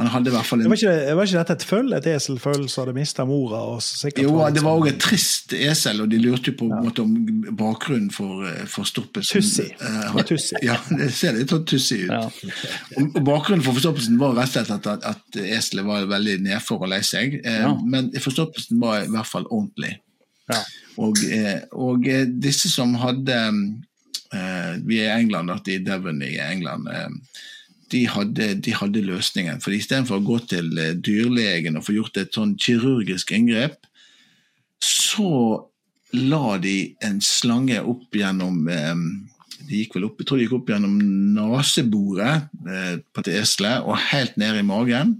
[0.00, 1.92] han hadde i hvert fall Det en var, ikke, var ikke dette et føll?
[1.98, 3.60] Et eselføll som hadde mista mora?
[3.70, 3.80] Og
[4.18, 7.14] Jo, det var òg et trist esel, og de lurte jo på en måte om
[7.60, 9.40] bakgrunnen for for stoppelsen.
[9.40, 9.68] Tussi.
[9.82, 10.56] Uh, tussi.
[10.66, 12.10] Ja, det ser litt sånn tussi ut.
[12.10, 12.26] Ja.
[12.96, 16.80] Og og bakgrunnen for forstoppelsen var rett og slett at, at eselet var veldig nedfor
[16.84, 17.40] og lei seg.
[17.44, 17.74] Eh, Ja.
[17.84, 19.98] Men forstoppelsen var i hvert fall ordentlig.
[20.50, 20.62] Ja.
[20.98, 23.36] Og, eh, og eh, disse som hadde
[24.32, 26.88] eh, Vi er i England, at i Devon i England.
[26.88, 27.08] Eh,
[27.90, 29.60] de hadde, de hadde løsningen.
[29.62, 33.78] For Istedenfor å gå til eh, dyrlegen og få gjort et sånn kirurgisk inngrep,
[34.80, 35.32] så
[36.16, 39.04] la de en slange opp gjennom eh,
[39.68, 40.96] de gikk vel opp, Jeg tror de gikk opp gjennom
[41.36, 45.18] neseboret eh, på til esle og helt ned i magen.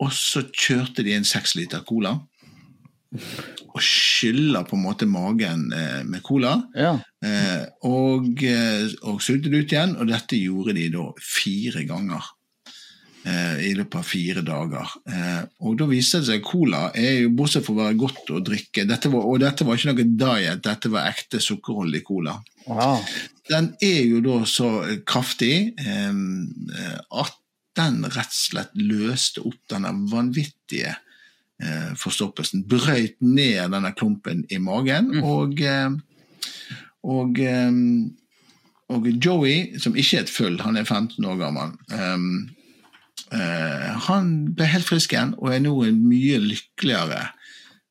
[0.00, 2.16] Og så kjørte de en seks liter cola.
[3.10, 6.56] Og skyller på en måte magen eh, med cola.
[6.78, 6.92] Ja.
[7.24, 12.28] Eh, og, eh, og sugde det ut igjen, og dette gjorde de da fire ganger.
[13.26, 14.94] Eh, I løpet av fire dager.
[15.10, 18.40] Eh, og da viste det seg cola er jo bortsett fra å være godt å
[18.46, 22.38] drikke dette var, Og dette var ikke noe diet, dette var ekte sukkerholdig cola.
[22.70, 23.02] Wow.
[23.50, 24.70] Den er jo da så
[25.02, 27.36] kraftig at
[27.76, 30.94] den rett og slett løste opp denne vanvittige
[31.62, 32.64] eh, forstoppelsen.
[32.68, 35.12] Brøyt ned denne klumpen i magen.
[35.22, 35.90] Og, eh,
[37.04, 37.82] og, eh,
[38.90, 42.24] og Joey, som ikke er et føll, han er 15 år gammel, eh,
[43.38, 47.28] eh, han ble helt frisk igjen og er nå en mye lykkeligere.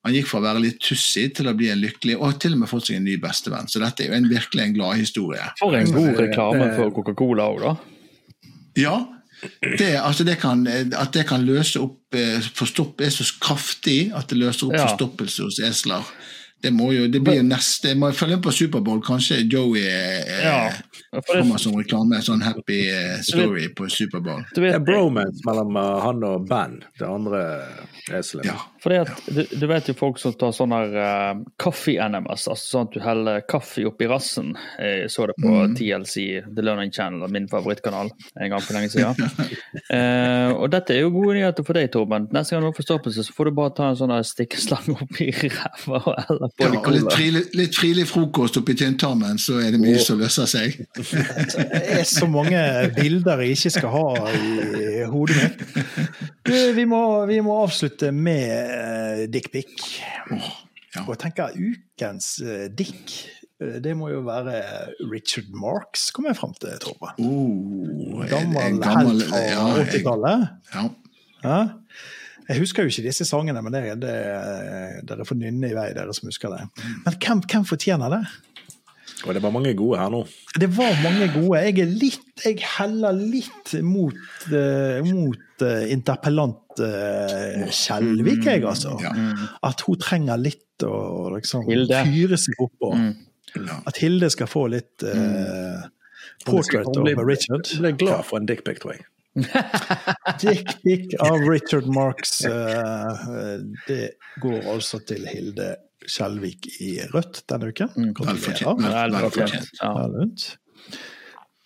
[0.08, 2.62] Han gikk fra å være litt tussig til å bli en lykkelig, og til og
[2.62, 3.68] med fått seg en ny bestevenn.
[3.68, 5.48] Så dette er jo en, virkelig en gladhistorie.
[5.60, 7.74] For en god reklame for Coca-Cola òg, da.
[8.80, 8.96] Ja,
[9.80, 14.28] det, altså det kan, at det kan løse opp eh, Forstopp er så kraftig at
[14.32, 14.86] det løser opp Ja.
[14.88, 16.04] forstoppelse hos esler.
[16.62, 19.04] Det må jo, det blir jo neste Jeg må følge med på Superbowl.
[19.06, 20.58] Kanskje Joey eh, Ja,
[21.12, 22.20] det- kommer som reklame.
[22.26, 22.82] Sånn happy
[23.24, 24.44] story story på Superbowl.
[24.56, 27.42] Det er bromance mellom uh, han og Ben, det andre
[28.16, 28.46] eselet.
[28.50, 28.58] Ja.
[28.84, 32.88] Fordi at, du, du vet jo folk som tar sånne uh, coffee NMS, altså sånn
[32.88, 34.54] at du heller kaffe oppi rassen.
[34.80, 39.18] Jeg så det på TLC, The Learning Channel, min favorittkanal, en gang for lenge siden.
[39.94, 42.30] uh, og dette er jo gode nyheter for deg, Torben.
[42.36, 45.32] Neste gang du har forstoppelse, så får du bare ta en sånn her stikkeslange oppi
[45.34, 50.00] ræva eller Ja, og litt frilig, litt frilig frokost oppi tynntarmen, så er det mye
[50.04, 50.78] som løser seg.
[51.00, 52.60] Det er så mange
[52.98, 55.60] bilder jeg ikke skal ha i hodet mitt.
[56.76, 59.76] Vi, må, vi må avslutte med uh, dickpic.
[60.30, 61.04] ja.
[61.06, 63.14] Og jeg tenker ukens uh, dick,
[63.62, 64.56] eh, det må jo være
[65.12, 67.14] Richard Marks, kommer jeg fram til, Torben.
[67.22, 70.50] Oh, Gammel gammel- helt fra ja, 80-tallet.
[70.74, 70.88] ja.
[71.40, 71.60] Ja.
[72.50, 74.14] Jeg husker jo ikke disse sangene, men det, det,
[75.06, 76.64] dere får nynne i vei, dere som husker det.
[77.06, 78.24] Men hvem, hvem fortjener det?
[79.28, 80.22] Og det var mange gode her nå.
[80.56, 81.60] Det var mange gode.
[81.66, 84.16] Jeg er litt Jeg heller litt mot,
[84.54, 88.96] uh, mot uh, interpellant uh, Skjelvik, jeg, altså.
[89.04, 89.12] Ja.
[89.68, 92.04] At hun trenger litt å liksom Hilde.
[92.08, 92.94] fyre seg opp på.
[92.96, 93.12] Mm.
[93.58, 93.80] Ja.
[93.90, 95.84] At Hilde skal få litt uh,
[96.48, 97.68] portrait over Richard.
[97.68, 99.09] Hun blir Ble glad for en dickpic, tror jeg.
[100.42, 102.42] Dickpic av Richard Marks.
[102.46, 104.02] eh, det
[104.42, 105.76] går altså til Hilde
[106.10, 107.92] Skjelvik i rødt denne uken.
[107.96, 108.14] Mm.
[108.18, 108.66] Gratulerer.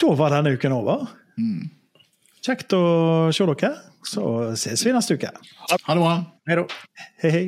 [0.04, 1.08] Da var denne uken over.
[1.40, 1.70] Mm.
[2.44, 2.84] Kjekt å
[3.34, 3.74] se dere.
[4.04, 4.24] Så
[4.60, 5.30] ses vi neste uke.
[5.88, 6.16] Ha det bra.
[7.24, 7.46] Hei, hei.